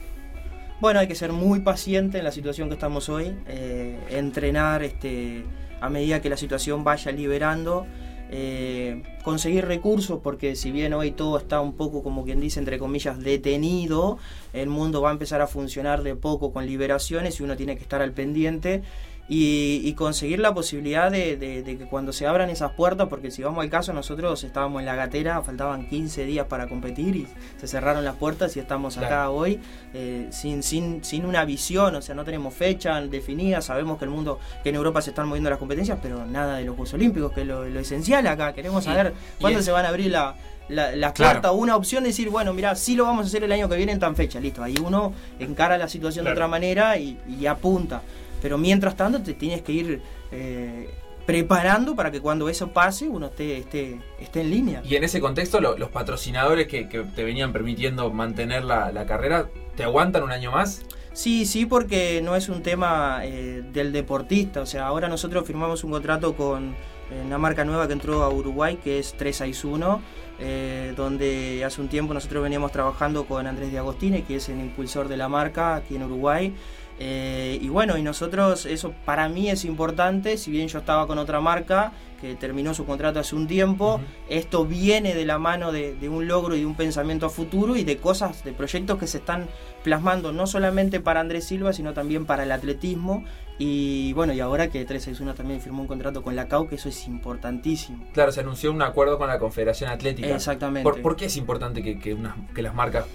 Bueno, 0.79 0.99
hay 0.99 1.07
que 1.07 1.15
ser 1.15 1.33
muy 1.33 1.61
paciente 1.61 2.19
en 2.19 2.25
la 2.25 2.31
situación 2.31 2.67
que 2.67 2.75
estamos 2.75 3.09
hoy, 3.09 3.35
eh, 3.47 3.97
entrenar 4.11 4.83
este, 4.83 5.45
a 5.81 5.89
medida 5.89 6.21
que 6.21 6.29
la 6.29 6.37
situación 6.37 6.83
vaya 6.83 7.11
liberando 7.11 7.87
eh, 8.31 9.01
conseguir 9.24 9.65
recursos, 9.65 10.19
porque 10.21 10.55
si 10.55 10.71
bien 10.71 10.93
hoy 10.93 11.12
todo 11.12 11.38
está 11.38 11.62
un 11.62 11.74
poco, 11.74 12.03
como 12.03 12.24
quien 12.24 12.39
dice, 12.39 12.59
entre 12.59 12.77
comillas, 12.77 13.19
detenido, 13.19 14.19
el 14.53 14.69
mundo 14.69 15.01
va 15.01 15.09
a 15.09 15.13
empezar 15.13 15.41
a 15.41 15.48
funcionar 15.48 16.03
de 16.03 16.15
poco 16.15 16.53
con 16.53 16.65
liberaciones 16.65 17.39
y 17.39 17.43
uno 17.43 17.57
tiene 17.57 17.75
que 17.75 17.83
estar 17.83 18.01
al 18.01 18.12
pendiente 18.12 18.83
y, 19.31 19.93
conseguir 19.93 20.39
la 20.39 20.55
posibilidad 20.55 21.12
de, 21.12 21.63
que 21.63 21.86
cuando 21.86 22.12
se 22.13 22.25
abran 22.25 22.50
esas 22.50 22.71
puertas, 22.71 23.07
porque 23.09 23.29
si 23.29 23.43
vamos 23.43 23.63
al 23.63 23.69
caso, 23.69 23.93
nosotros 23.93 24.43
estábamos 24.43 24.79
en 24.79 24.88
la 24.88 24.95
gatera, 24.95 25.41
faltaban 25.43 25.88
15 25.88 26.25
días 26.25 26.48
para 26.48 26.67
competir 26.67 27.15
y 27.15 27.27
se 27.57 27.67
cerraron 27.67 28.03
las 28.03 28.15
puertas 28.15 28.57
y 28.57 28.59
estamos 28.59 28.98
acá 28.98 29.29
hoy 29.29 29.59
eh, 29.93 30.27
sin, 30.31 30.63
sin, 30.63 31.03
sin 31.03 31.25
una 31.25 31.45
visión, 31.45 31.93
o 31.93 32.01
sea, 32.01 32.15
no 32.15 32.24
tenemos 32.24 32.55
fecha 32.55 33.00
definida, 33.01 33.62
sabemos 33.62 34.00
que 34.00 34.05
el 34.05 34.12
mundo, 34.12 34.39
que 34.63 34.69
en 34.69 34.75
Europa 34.75 35.01
se 35.01 35.12
están 35.12 35.27
moviendo 35.27 35.51
las 35.51 35.59
competencias, 35.59 36.00
pero 36.01 36.25
nada 36.25 36.57
de 36.57 36.65
los 36.65 36.75
Juegos 36.75 36.95
Olímpicos, 36.95 37.31
que 37.31 37.41
es 37.41 37.48
lo, 37.48 37.63
esencial 37.65 38.25
acá, 38.25 38.53
queremos 38.53 38.83
saber 38.83 39.13
cuándo 39.39 39.62
se 39.62 39.71
van 39.71 39.86
a 39.86 39.89
abrir 39.89 40.09
la, 40.09 40.36
las 40.69 41.13
puertas, 41.13 41.51
una 41.53 41.75
opción 41.75 42.03
de 42.03 42.09
decir, 42.09 42.31
bueno, 42.31 42.51
mira, 42.51 42.74
sí 42.74 42.95
lo 42.95 43.03
vamos 43.03 43.25
a 43.25 43.27
hacer 43.27 43.43
el 43.43 43.51
año 43.51 43.69
que 43.69 43.75
viene 43.75 43.91
en 43.91 44.00
tan 44.00 44.15
fecha, 44.15 44.39
listo, 44.39 44.63
ahí 44.63 44.75
uno 44.83 45.13
encara 45.38 45.77
la 45.77 45.88
situación 45.88 46.25
de 46.25 46.31
otra 46.31 46.48
manera 46.48 46.98
y, 46.98 47.19
y 47.39 47.45
apunta. 47.45 48.01
Pero 48.41 48.58
mientras 48.58 48.96
tanto 48.96 49.22
te 49.22 49.34
tienes 49.34 49.62
que 49.62 49.72
ir 49.72 50.01
eh, 50.31 50.89
preparando 51.29 51.96
para 51.96 52.10
que 52.10 52.22
cuando 52.22 52.50
eso 52.50 52.69
pase 52.69 53.08
uno 53.08 53.27
esté, 53.27 53.58
esté, 53.58 54.00
esté 54.19 54.41
en 54.41 54.50
línea. 54.50 54.81
Y 54.84 54.96
en 54.96 55.03
ese 55.03 55.19
contexto 55.19 55.62
los 55.62 55.89
patrocinadores 55.89 56.67
que, 56.67 56.86
te 56.86 57.24
venían 57.24 57.53
permitiendo 57.53 58.10
mantener 58.12 58.63
la, 58.63 59.05
carrera, 59.05 59.48
¿te 59.75 59.84
aguantan 59.84 60.24
un 60.24 60.31
año 60.31 60.51
más? 60.51 60.81
Sí, 61.13 61.46
sí, 61.46 61.65
porque 61.67 62.22
no 62.24 62.36
es 62.36 62.50
un 62.50 62.63
tema 62.63 63.22
eh, 63.24 63.63
del 63.74 63.91
deportista. 63.91 64.62
O 64.62 64.65
sea, 64.65 64.88
ahora 64.88 65.08
nosotros 65.08 65.46
firmamos 65.46 65.84
un 65.84 65.91
contrato 65.91 66.36
con 66.36 66.75
eh, 67.12 67.22
una 67.25 67.38
marca 67.38 67.65
nueva 67.65 67.88
que 67.88 67.93
entró 67.93 68.23
a 68.23 68.30
Uruguay, 68.30 68.80
que 68.84 68.99
es 68.99 69.13
361, 69.13 70.02
eh, 70.39 70.93
donde 70.95 71.63
hace 71.65 71.82
un 71.82 71.89
tiempo 71.89 72.13
nosotros 72.13 72.41
veníamos 72.41 72.71
trabajando 72.71 73.25
con 73.25 73.45
Andrés 73.47 73.71
de 73.71 73.80
Agostini, 73.80 74.21
que 74.21 74.38
es 74.38 74.49
el 74.49 74.60
impulsor 74.60 75.08
de 75.08 75.17
la 75.17 75.28
marca 75.28 75.75
aquí 75.75 75.95
en 75.95 76.04
Uruguay. 76.04 76.56
Eh, 77.01 77.57
y 77.62 77.69
bueno, 77.69 77.97
y 77.97 78.03
nosotros, 78.03 78.65
eso 78.65 78.93
para 79.05 79.29
mí 79.29 79.49
es 79.49 79.63
importante, 79.63 80.38
si 80.38 80.51
bien 80.51 80.67
yo 80.67 80.79
estaba 80.79 81.07
con 81.07 81.17
otra 81.17 81.39
marca 81.39 81.93
que 82.19 82.35
terminó 82.35 82.73
su 82.73 82.85
contrato 82.85 83.21
hace 83.21 83.38
un 83.38 83.47
tiempo, 83.47 84.01
esto 84.27 84.65
viene 84.65 85.15
de 85.15 85.25
la 85.25 85.38
mano 85.38 85.71
de, 85.71 85.95
un 86.09 86.27
logro 86.27 86.57
y 86.57 86.59
de 86.59 86.65
un 86.65 86.75
pensamiento 86.75 87.25
a 87.25 87.29
futuro 87.29 87.77
y 87.77 87.85
de 87.85 87.95
cosas, 87.95 88.43
de 88.43 88.51
proyectos 88.51 88.99
que 88.99 89.07
se 89.07 89.19
están 89.19 89.47
plasmando 89.81 90.33
no 90.33 90.45
solamente 90.45 90.99
para 90.99 91.21
Andrés 91.21 91.45
Silva, 91.45 91.71
sino 91.71 91.93
también 91.93 92.25
para 92.25 92.43
el 92.43 92.51
atletismo. 92.51 93.23
Y 93.57 94.12
bueno, 94.13 94.33
y 94.33 94.41
ahora 94.41 94.67
que 94.69 94.83
361 94.83 95.35
también 95.35 95.62
firmó 95.62 95.81
un 95.81 95.88
contrato 95.88 96.21
con 96.21 96.35
la 96.35 96.49
CAU, 96.49 96.67
que 96.67 96.75
eso 96.75 96.89
es 96.89 97.07
importantísimo. 97.07 98.05
Claro, 98.13 98.33
se 98.33 98.41
anunció 98.41 98.71
un 98.73 98.81
acuerdo 98.81 99.17
con 99.17 99.29
la 99.29 99.39
Confederación 99.39 99.89
Atlética. 99.89 100.35
Exactamente. 100.35 100.89
¿Por, 101.01 101.15
qué 101.15 101.25
es 101.25 101.38
importante 101.38 101.81
que, 101.81 101.97
que 101.99 102.62
las 102.62 102.75
marcas 102.75 103.05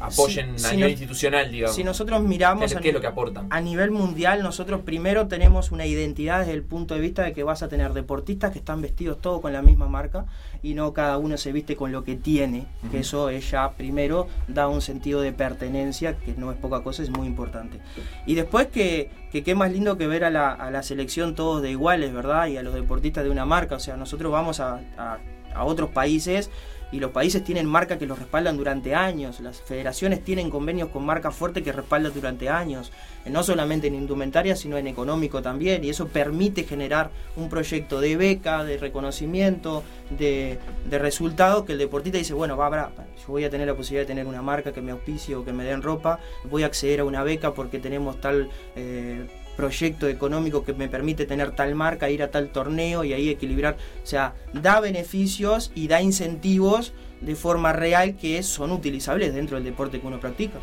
apoyen 0.00 0.54
a 0.64 0.72
nivel 0.72 0.90
institucional, 0.90 1.50
digamos. 1.50 1.76
Si 1.76 1.84
nosotros 1.84 2.22
miramos 2.22 2.74
¿Qué, 2.74 2.88
es 2.88 2.94
lo 2.94 3.00
que 3.00 3.06
aportan? 3.06 3.46
a 3.50 3.60
nivel 3.60 3.90
mundial, 3.90 4.42
nosotros 4.42 4.80
primero 4.80 5.28
tenemos 5.28 5.70
una 5.70 5.86
identidad 5.86 6.40
desde 6.40 6.52
el 6.52 6.62
punto 6.62 6.94
de 6.94 7.00
vista 7.00 7.22
de 7.22 7.32
que 7.32 7.42
vas 7.42 7.62
a 7.62 7.68
tener 7.68 7.92
deportistas 7.92 8.52
que 8.52 8.58
están 8.58 8.82
vestidos 8.82 9.20
todos 9.20 9.40
con 9.40 9.52
la 9.52 9.62
misma 9.62 9.88
marca 9.88 10.26
y 10.62 10.74
no 10.74 10.92
cada 10.92 11.18
uno 11.18 11.36
se 11.36 11.52
viste 11.52 11.76
con 11.76 11.92
lo 11.92 12.04
que 12.04 12.16
tiene, 12.16 12.66
que 12.90 13.00
eso 13.00 13.28
es 13.28 13.50
ya 13.50 13.70
primero 13.72 14.28
da 14.48 14.68
un 14.68 14.80
sentido 14.80 15.20
de 15.20 15.32
pertenencia, 15.32 16.16
que 16.16 16.34
no 16.34 16.52
es 16.52 16.58
poca 16.58 16.82
cosa, 16.82 17.02
es 17.02 17.10
muy 17.10 17.26
importante. 17.26 17.78
Y 18.26 18.34
después 18.34 18.68
que, 18.68 19.10
que 19.30 19.42
qué 19.42 19.54
más 19.54 19.72
lindo 19.72 19.96
que 19.96 20.06
ver 20.06 20.24
a 20.24 20.30
la, 20.30 20.52
a 20.52 20.70
la 20.70 20.82
selección 20.82 21.34
todos 21.34 21.62
de 21.62 21.70
iguales, 21.70 22.12
¿verdad? 22.12 22.46
Y 22.46 22.56
a 22.56 22.62
los 22.62 22.74
deportistas 22.74 23.24
de 23.24 23.30
una 23.30 23.44
marca, 23.44 23.76
o 23.76 23.80
sea, 23.80 23.96
nosotros 23.96 24.30
vamos 24.32 24.60
a, 24.60 24.80
a, 24.96 25.18
a 25.54 25.64
otros 25.64 25.90
países 25.90 26.50
y 26.92 27.00
los 27.00 27.10
países 27.10 27.42
tienen 27.42 27.66
marcas 27.66 27.98
que 27.98 28.06
los 28.06 28.18
respaldan 28.18 28.58
durante 28.58 28.94
años, 28.94 29.40
las 29.40 29.62
federaciones 29.62 30.22
tienen 30.22 30.50
convenios 30.50 30.90
con 30.90 31.04
marcas 31.04 31.34
fuertes 31.34 31.62
que 31.62 31.72
respaldan 31.72 32.12
durante 32.12 32.50
años, 32.50 32.92
no 33.24 33.42
solamente 33.42 33.86
en 33.86 33.94
indumentaria, 33.94 34.54
sino 34.54 34.76
en 34.76 34.86
económico 34.86 35.40
también, 35.40 35.82
y 35.82 35.88
eso 35.88 36.08
permite 36.08 36.64
generar 36.64 37.10
un 37.34 37.48
proyecto 37.48 38.00
de 38.00 38.16
beca, 38.16 38.62
de 38.62 38.76
reconocimiento, 38.76 39.82
de, 40.10 40.58
de 40.84 40.98
resultado, 40.98 41.64
que 41.64 41.72
el 41.72 41.78
deportista 41.78 42.18
dice, 42.18 42.34
bueno, 42.34 42.58
va, 42.58 42.68
va, 42.68 42.92
yo 42.94 43.26
voy 43.28 43.44
a 43.44 43.50
tener 43.50 43.66
la 43.66 43.74
posibilidad 43.74 44.02
de 44.02 44.08
tener 44.08 44.26
una 44.26 44.42
marca 44.42 44.72
que 44.72 44.82
me 44.82 44.92
auspicie 44.92 45.34
o 45.34 45.44
que 45.44 45.52
me 45.54 45.64
den 45.64 45.80
ropa, 45.80 46.20
voy 46.44 46.62
a 46.62 46.66
acceder 46.66 47.00
a 47.00 47.04
una 47.04 47.24
beca 47.24 47.54
porque 47.54 47.78
tenemos 47.78 48.20
tal... 48.20 48.50
Eh, 48.76 49.26
proyecto 49.62 50.08
económico 50.08 50.64
que 50.64 50.72
me 50.72 50.88
permite 50.88 51.24
tener 51.24 51.52
tal 51.52 51.76
marca, 51.76 52.10
ir 52.10 52.20
a 52.24 52.32
tal 52.32 52.48
torneo 52.48 53.04
y 53.04 53.12
ahí 53.12 53.28
equilibrar. 53.28 53.76
O 54.02 54.06
sea, 54.06 54.34
da 54.52 54.80
beneficios 54.80 55.70
y 55.76 55.86
da 55.86 56.02
incentivos 56.02 56.92
de 57.20 57.36
forma 57.36 57.72
real 57.72 58.16
que 58.16 58.42
son 58.42 58.72
utilizables 58.72 59.32
dentro 59.32 59.56
del 59.56 59.64
deporte 59.64 60.00
que 60.00 60.06
uno 60.08 60.18
practica. 60.18 60.58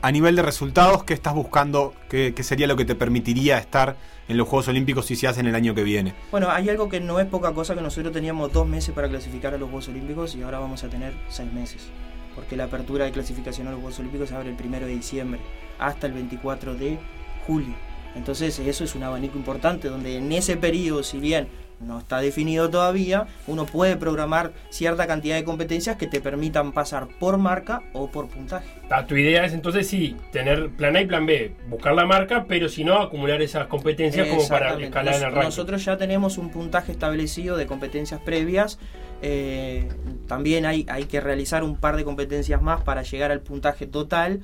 a 0.00 0.10
nivel 0.10 0.36
de 0.36 0.40
resultados, 0.40 1.04
¿qué 1.04 1.12
estás 1.12 1.34
buscando? 1.34 1.92
¿Qué, 2.08 2.32
sería 2.42 2.66
lo 2.66 2.76
que 2.76 2.86
te 2.86 2.94
permitiría 2.94 3.58
estar 3.58 3.96
en 4.26 4.38
los 4.38 4.48
Juegos 4.48 4.68
Olímpicos 4.68 5.04
si 5.04 5.14
se 5.14 5.28
hacen 5.28 5.46
el 5.46 5.54
año 5.54 5.74
que 5.74 5.82
viene? 5.82 6.14
Bueno, 6.30 6.50
hay 6.50 6.70
algo 6.70 6.88
que 6.88 7.00
no 7.00 7.20
es 7.20 7.26
poca 7.26 7.52
cosa, 7.52 7.74
que 7.74 7.82
nosotros 7.82 8.10
teníamos 8.14 8.54
dos 8.54 8.66
meses 8.66 8.94
para 8.94 9.10
clasificar 9.10 9.52
a 9.52 9.58
los 9.58 9.68
Juegos 9.68 9.88
Olímpicos 9.88 10.34
y 10.34 10.42
ahora 10.42 10.60
vamos 10.60 10.82
a 10.82 10.88
tener 10.88 11.12
seis 11.28 11.52
meses. 11.52 11.90
Porque 12.34 12.56
la 12.56 12.64
apertura 12.64 13.04
de 13.04 13.12
clasificación 13.12 13.68
a 13.68 13.70
los 13.70 13.80
Juegos 13.80 13.98
Olímpicos 13.98 14.30
se 14.30 14.34
abre 14.34 14.48
el 14.48 14.56
primero 14.56 14.86
de 14.86 14.94
diciembre 14.94 15.40
hasta 15.78 16.06
el 16.06 16.14
24 16.14 16.74
de 16.74 16.98
julio. 17.46 17.74
Entonces 18.14 18.58
eso 18.58 18.84
es 18.84 18.94
un 18.94 19.02
abanico 19.02 19.36
importante 19.36 19.88
donde 19.88 20.16
en 20.16 20.30
ese 20.32 20.56
periodo, 20.56 21.02
si 21.02 21.18
bien 21.18 21.48
no 21.80 21.98
está 21.98 22.20
definido 22.20 22.70
todavía, 22.70 23.26
uno 23.46 23.66
puede 23.66 23.96
programar 23.96 24.52
cierta 24.70 25.06
cantidad 25.06 25.36
de 25.36 25.44
competencias 25.44 25.96
que 25.96 26.06
te 26.06 26.20
permitan 26.20 26.72
pasar 26.72 27.08
por 27.18 27.36
marca 27.36 27.82
o 27.92 28.10
por 28.10 28.28
puntaje. 28.28 28.68
Ah, 28.90 29.06
tu 29.06 29.16
idea 29.16 29.44
es 29.44 29.52
entonces 29.52 29.88
sí, 29.88 30.16
tener 30.32 30.70
plan 30.70 30.96
A 30.96 31.00
y 31.02 31.06
plan 31.06 31.26
B, 31.26 31.52
buscar 31.68 31.94
la 31.94 32.06
marca, 32.06 32.46
pero 32.48 32.68
si 32.68 32.84
no, 32.84 33.00
acumular 33.00 33.42
esas 33.42 33.66
competencias 33.66 34.28
como 34.28 34.46
para 34.48 34.78
escalar 34.78 35.14
en 35.14 35.22
el 35.22 35.32
ranking. 35.32 35.46
Nosotros 35.46 35.84
ya 35.84 35.96
tenemos 35.96 36.38
un 36.38 36.50
puntaje 36.50 36.92
establecido 36.92 37.56
de 37.56 37.66
competencias 37.66 38.20
previas. 38.20 38.78
Eh, 39.22 39.88
también 40.28 40.66
hay, 40.66 40.86
hay 40.88 41.04
que 41.04 41.20
realizar 41.20 41.64
un 41.64 41.76
par 41.76 41.96
de 41.96 42.04
competencias 42.04 42.62
más 42.62 42.82
para 42.82 43.02
llegar 43.02 43.30
al 43.30 43.40
puntaje 43.40 43.86
total 43.86 44.40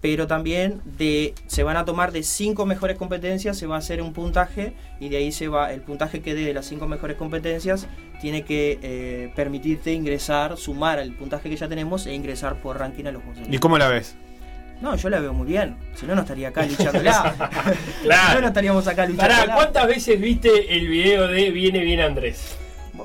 pero 0.00 0.26
también 0.26 0.80
de, 0.98 1.34
se 1.46 1.62
van 1.62 1.76
a 1.76 1.84
tomar 1.84 2.12
de 2.12 2.22
cinco 2.22 2.64
mejores 2.66 2.96
competencias, 2.96 3.58
se 3.58 3.66
va 3.66 3.76
a 3.76 3.78
hacer 3.78 4.00
un 4.00 4.12
puntaje 4.12 4.72
y 4.98 5.08
de 5.10 5.18
ahí 5.18 5.32
se 5.32 5.48
va, 5.48 5.72
el 5.72 5.82
puntaje 5.82 6.20
que 6.20 6.34
dé 6.34 6.44
de 6.44 6.54
las 6.54 6.66
cinco 6.66 6.88
mejores 6.88 7.16
competencias 7.16 7.86
tiene 8.20 8.44
que 8.44 8.78
eh, 8.82 9.32
permitirte 9.36 9.92
ingresar, 9.92 10.56
sumar 10.56 10.98
el 10.98 11.12
puntaje 11.12 11.50
que 11.50 11.56
ya 11.56 11.68
tenemos 11.68 12.06
e 12.06 12.14
ingresar 12.14 12.60
por 12.60 12.78
ranking 12.78 13.04
a 13.04 13.12
los 13.12 13.22
Juegos 13.22 13.42
¿Y 13.48 13.58
cómo 13.58 13.78
la 13.78 13.88
ves? 13.88 14.16
No, 14.80 14.96
yo 14.96 15.10
la 15.10 15.20
veo 15.20 15.34
muy 15.34 15.46
bien. 15.46 15.76
Si 15.94 16.06
no, 16.06 16.14
no 16.14 16.22
estaría 16.22 16.48
acá 16.48 16.64
luchándola. 16.64 17.34
Claro. 18.02 18.28
si 18.28 18.34
no, 18.34 18.40
no 18.40 18.46
estaríamos 18.46 18.86
acá 18.86 19.06
Pará, 19.14 19.34
luchándola. 19.34 19.54
¿cuántas 19.54 19.86
veces 19.86 20.18
viste 20.18 20.74
el 20.74 20.88
video 20.88 21.28
de 21.28 21.50
Viene 21.50 21.80
bien 21.80 22.00
Andrés? 22.00 22.56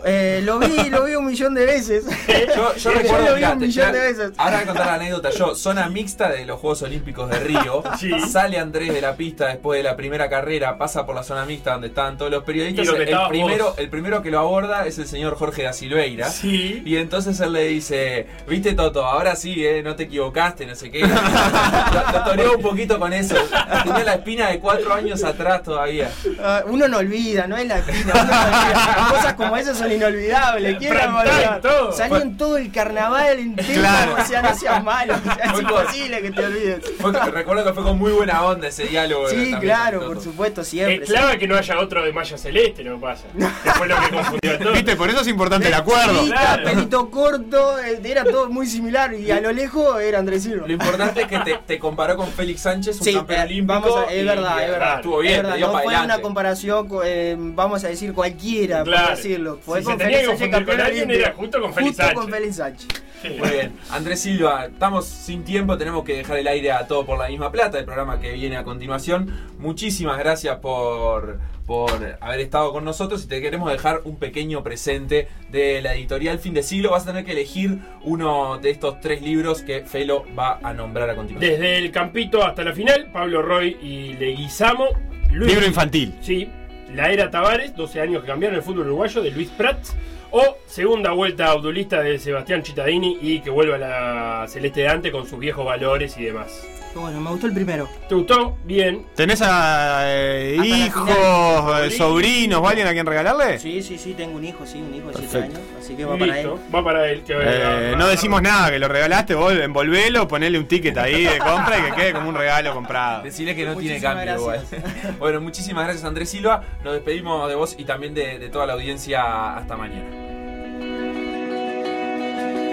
Eh, 0.07 0.41
lo 0.43 0.59
vi, 0.59 0.89
lo 0.91 1.03
vi 1.03 1.15
un 1.15 1.25
millón 1.25 1.55
de 1.55 1.65
veces. 1.65 2.05
Yo, 2.55 2.75
yo 2.75 2.77
Yo 2.77 2.91
recuerdo, 2.91 3.25
lo 3.25 3.33
vi 3.33 3.37
mirá, 3.37 3.53
un 3.53 3.59
millón 3.59 3.87
mirá, 3.87 3.91
de 3.91 4.13
veces. 4.13 4.31
Ahora 4.37 4.57
voy 4.57 4.63
a 4.63 4.67
contar 4.67 4.85
la 4.85 4.93
anécdota. 4.93 5.29
Yo, 5.31 5.55
zona 5.55 5.89
mixta 5.89 6.29
de 6.29 6.45
los 6.45 6.59
Juegos 6.59 6.83
Olímpicos 6.83 7.29
de 7.29 7.39
Río. 7.39 7.83
Sí. 7.95 8.11
Sale 8.29 8.59
Andrés 8.59 8.93
de 8.93 8.99
la 8.99 9.15
pista 9.15 9.47
después 9.47 9.79
de 9.79 9.83
la 9.83 9.95
primera 9.95 10.29
carrera, 10.29 10.77
pasa 10.77 11.05
por 11.05 11.15
la 11.15 11.23
zona 11.23 11.45
mixta 11.45 11.71
donde 11.71 11.87
estaban 11.87 12.17
todos 12.17 12.29
los 12.29 12.43
periodistas. 12.43 12.87
El 12.87 13.17
primero, 13.29 13.65
vos. 13.67 13.79
el 13.79 13.89
primero 13.89 14.21
que 14.21 14.29
lo 14.29 14.39
aborda 14.39 14.85
es 14.85 14.99
el 14.99 15.07
señor 15.07 15.35
Jorge 15.35 15.63
da 15.63 15.71
Silveira. 15.71 16.29
Sí. 16.29 16.83
Y 16.85 16.97
entonces 16.97 17.39
él 17.39 17.53
le 17.53 17.67
dice, 17.67 18.27
viste 18.47 18.73
Toto, 18.73 19.05
ahora 19.05 19.35
sí, 19.37 19.65
eh, 19.65 19.81
no 19.81 19.95
te 19.95 20.03
equivocaste, 20.03 20.65
no 20.65 20.75
sé 20.75 20.91
qué. 20.91 20.99
lo, 22.13 22.23
toreó 22.25 22.57
un 22.57 22.61
poquito 22.61 22.99
con 22.99 23.13
eso. 23.13 23.35
Tenía 23.83 24.03
la 24.03 24.13
espina 24.15 24.49
de 24.49 24.59
cuatro 24.59 24.93
años 24.93 25.23
atrás 25.23 25.63
todavía. 25.63 26.11
Ah, 26.39 26.63
uno 26.67 26.87
no 26.89 26.97
olvida, 26.97 27.47
no 27.47 27.55
es 27.55 27.65
la 27.65 27.79
espina, 27.79 28.13
uno 28.13 28.23
no 28.23 28.41
olvida. 28.43 29.07
Cosas 29.09 29.33
como 29.35 29.57
esas 29.57 29.77
son 29.77 29.94
inolvidables. 29.95 30.77
¿Quién 30.77 30.89
Prime 30.93 31.05
la 31.05 31.11
va 31.11 31.19
a 31.19 31.23
olvidar? 31.23 31.61
time, 31.61 31.73
todo. 31.73 31.91
Salió 31.91 32.21
en 32.21 32.37
todo 32.37 32.57
el 32.57 32.71
carnaval 32.71 33.39
entero, 33.39 33.73
Claro. 33.81 34.15
o 34.21 34.25
sea, 34.25 34.41
no 34.41 34.55
seas 34.55 34.83
malo. 34.83 35.15
o 35.15 35.33
sea, 35.33 35.51
es 35.53 35.59
imposible 35.61 36.21
que 36.21 36.31
te 36.31 36.45
olvides. 36.45 36.91
Fue- 36.99 37.11
recuerdo 37.31 37.63
que 37.65 37.73
fue 37.73 37.83
con 37.83 37.97
muy 37.97 38.11
buena 38.11 38.43
onda 38.43 38.67
ese 38.67 38.83
diálogo. 38.85 39.29
Sí, 39.29 39.35
también 39.35 39.59
claro, 39.61 40.05
por 40.07 40.21
supuesto, 40.21 40.61
Es 40.61 40.67
siempre. 40.67 41.05
clave 41.05 41.37
que 41.39 41.47
no 41.47 41.55
haya 41.57 41.79
otro 41.79 42.03
de 42.03 42.13
malla 42.13 42.37
celeste, 42.37 42.83
no 42.83 42.99
pasa. 42.99 43.23
Que 43.63 43.71
fue 43.71 43.87
lo 43.87 43.95
que 43.99 44.09
confundió 44.09 44.51
a 44.53 44.57
todos. 44.59 44.73
¿Viste? 44.73 44.95
Por 44.95 45.09
eso 45.09 45.21
es 45.21 45.27
importante 45.27 45.67
el 45.67 45.73
acuerdo. 45.73 46.19
Chiquita, 46.19 46.35
Claro. 46.35 46.63
pelito 46.63 47.09
corto, 47.11 47.79
eh, 47.79 47.99
era 48.03 48.23
todo 48.23 48.49
muy 48.49 48.67
similar 48.67 49.13
y 49.13 49.31
a 49.31 49.39
lo 49.41 49.51
lejos 49.51 50.01
era 50.01 50.19
Andrés 50.19 50.43
Silva. 50.43 50.67
Lo 50.67 50.73
importante 50.73 51.21
es 51.21 51.27
que 51.27 51.39
te, 51.39 51.59
te 51.65 51.79
comparó 51.79 52.15
con 52.17 52.27
Félix 52.31 52.61
Sánchez, 52.61 52.97
un 52.99 53.03
Sí, 53.03 53.13
campeón 53.13 53.39
eh, 53.39 53.43
olímpico. 53.43 53.79
vamos 53.81 53.97
a- 54.07 54.13
es 54.13 54.25
verdad, 54.25 54.55
y, 54.59 54.63
es 54.63 54.71
verdad. 54.71 54.95
Estuvo 54.97 55.19
bien, 55.19 55.33
Es 55.33 55.37
verdad, 55.39 55.51
te 55.53 55.57
dio 55.57 55.67
no 55.67 55.73
para 55.73 55.83
fue 55.83 55.93
adelante. 55.95 56.13
una 56.15 56.21
comparación, 56.23 56.87
co- 56.87 57.03
eh, 57.03 57.35
vamos 57.37 57.83
a 57.83 57.87
decir 57.87 58.13
cualquiera, 58.13 58.83
Claro. 58.83 59.07
por 59.07 59.15
decirlo. 59.17 59.59
Fue 59.65 59.81
con 59.85 59.93
se 59.93 60.03
tenía 60.03 60.19
que 60.19 60.25
Félix 60.25 60.39
Sánchez, 60.39 60.57
confundir 60.57 60.77
con 60.77 60.85
alguien, 60.85 61.11
era 61.11 61.33
justo 61.33 61.61
con 61.61 61.73
Félix 61.73 61.89
Justo 61.91 62.03
Sánchez. 62.03 62.21
con 62.21 62.31
Félix 62.31 62.55
Sánchez. 62.57 62.87
Sí. 63.21 63.29
Muy 63.39 63.49
bien. 63.49 63.73
Andrés 63.89 64.19
Silva, 64.19 64.65
estamos 64.65 65.05
sin 65.05 65.43
tiempo, 65.43 65.77
tenemos 65.77 66.03
que 66.03 66.17
dejar 66.17 66.37
el 66.37 66.47
aire 66.47 66.71
a 66.71 66.85
todo 66.87 67.05
por 67.05 67.17
la 67.17 67.27
misma 67.29 67.51
plata, 67.51 67.79
el 67.79 67.85
programa 67.85 68.19
que 68.19 68.31
viene 68.33 68.57
a 68.57 68.63
continuación. 68.63 69.31
Muchísimas 69.57 70.19
gracias 70.19 70.57
por, 70.57 71.39
por 71.65 72.17
haber 72.21 72.39
estado 72.41 72.71
con 72.71 72.83
nosotros 72.85 73.23
y 73.23 73.27
te 73.27 73.41
queremos 73.41 73.71
dejar 73.71 74.01
un 74.03 74.17
pequeño 74.17 74.61
presente 74.63 75.27
de 75.49 75.81
la 75.81 75.95
editorial 75.95 76.37
Fin 76.39 76.53
de 76.53 76.61
Siglo. 76.61 76.91
Vas 76.91 77.03
a 77.03 77.07
tener 77.07 77.25
que 77.25 77.31
elegir 77.31 77.79
uno 78.03 78.59
de 78.59 78.69
estos 78.69 78.99
tres 79.01 79.21
libros 79.23 79.61
que 79.63 79.81
Felo 79.85 80.25
va 80.37 80.59
a 80.61 80.73
nombrar 80.73 81.09
a 81.09 81.15
continuación. 81.15 81.51
Desde 81.53 81.77
el 81.77 81.91
campito 81.91 82.43
hasta 82.45 82.63
la 82.63 82.73
final, 82.73 83.09
Pablo 83.11 83.41
Roy 83.41 83.77
y 83.81 84.13
Leguizamo. 84.13 84.85
Luis- 85.31 85.51
Libro 85.51 85.65
infantil. 85.65 86.13
Sí. 86.21 86.47
La 86.93 87.11
era 87.11 87.31
Tavares, 87.31 87.75
12 87.75 88.01
años 88.01 88.21
que 88.21 88.27
cambiaron 88.27 88.57
el 88.57 88.63
fútbol 88.63 88.87
uruguayo, 88.87 89.21
de 89.21 89.31
Luis 89.31 89.49
Prats. 89.49 89.95
O 90.31 90.57
segunda 90.67 91.11
vuelta 91.11 91.51
abdulista 91.51 92.01
de 92.01 92.19
Sebastián 92.19 92.63
Cittadini 92.63 93.17
y 93.21 93.39
que 93.39 93.49
vuelva 93.49 93.75
a 93.75 93.79
la 93.79 94.47
Celeste 94.47 94.81
de 94.81 94.87
Ante 94.89 95.11
con 95.11 95.25
sus 95.27 95.39
viejos 95.39 95.65
valores 95.65 96.17
y 96.17 96.25
demás. 96.25 96.84
Bueno, 96.95 97.19
me 97.19 97.29
gustó 97.29 97.47
el 97.47 97.53
primero. 97.53 97.89
¿Te 98.07 98.15
gustó? 98.15 98.57
Bien. 98.63 99.05
¿Tenés 99.15 99.41
a, 99.43 100.03
eh, 100.05 100.55
la 100.57 100.65
hijos, 100.65 101.09
final. 101.09 101.85
eh, 101.85 101.91
sobrinos 101.91 102.61
o 102.61 102.67
alguien 102.67 102.87
a 102.87 102.93
quien 102.93 103.05
regalarle? 103.05 103.59
Sí, 103.59 103.83
sí, 103.83 103.97
sí, 103.97 104.13
tengo 104.13 104.37
un 104.37 104.45
hijo, 104.45 104.65
sí, 104.65 104.79
un 104.81 104.95
hijo 104.95 105.09
de 105.09 105.13
7 105.17 105.27
Perfecto. 105.29 105.57
años, 105.59 105.69
así 105.83 105.95
que 105.95 106.05
va 106.05 106.17
para 106.17 106.39
él. 106.39 106.49
Va 106.73 106.83
para 106.83 107.09
él. 107.11 107.23
Que 107.23 107.33
Eh, 107.37 107.93
no 107.97 108.07
decimos 108.07 108.41
nada, 108.41 108.71
que 108.71 108.79
lo 108.79 108.87
regalaste, 108.87 109.35
vos 109.35 109.53
envolvelo, 109.53 110.25
ponele 110.27 110.57
un 110.57 110.67
ticket 110.67 110.97
ahí 110.97 111.25
de 111.25 111.37
compra 111.39 111.77
y 111.79 111.81
que 111.83 111.91
quede 111.95 112.13
como 112.13 112.29
un 112.29 112.35
regalo 112.35 112.73
comprado. 112.73 113.23
Decirle 113.23 113.55
que 113.55 113.65
no 113.65 113.75
tiene 113.75 113.99
cambio 113.99 114.23
gracias. 114.23 114.73
igual. 114.81 115.15
bueno, 115.19 115.41
muchísimas 115.41 115.83
gracias 115.83 116.05
Andrés 116.05 116.29
Silva. 116.29 116.63
Nos 116.83 116.93
despedimos 116.93 117.49
de 117.49 117.55
vos 117.55 117.75
y 117.77 117.83
también 117.83 118.13
de, 118.13 118.39
de 118.39 118.49
toda 118.49 118.65
la 118.65 118.73
audiencia. 118.73 119.57
Hasta 119.57 119.75
mañana. 119.75 120.05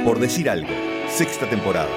Por 0.05 0.19
decir 0.21 0.49
algo, 0.49 0.69
sexta 1.09 1.47
temporada. 1.49 1.89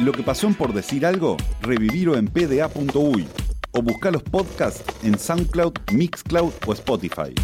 Lo 0.00 0.12
que 0.12 0.22
pasó 0.22 0.46
en 0.46 0.54
Por 0.54 0.72
decir 0.72 1.04
algo, 1.04 1.36
revivirlo 1.60 2.16
en 2.16 2.26
pda.uy 2.26 3.28
o 3.72 3.82
buscar 3.82 4.12
los 4.12 4.22
podcasts 4.22 4.82
en 5.04 5.18
SoundCloud, 5.18 5.74
Mixcloud 5.92 6.52
o 6.66 6.72
Spotify. 6.72 7.34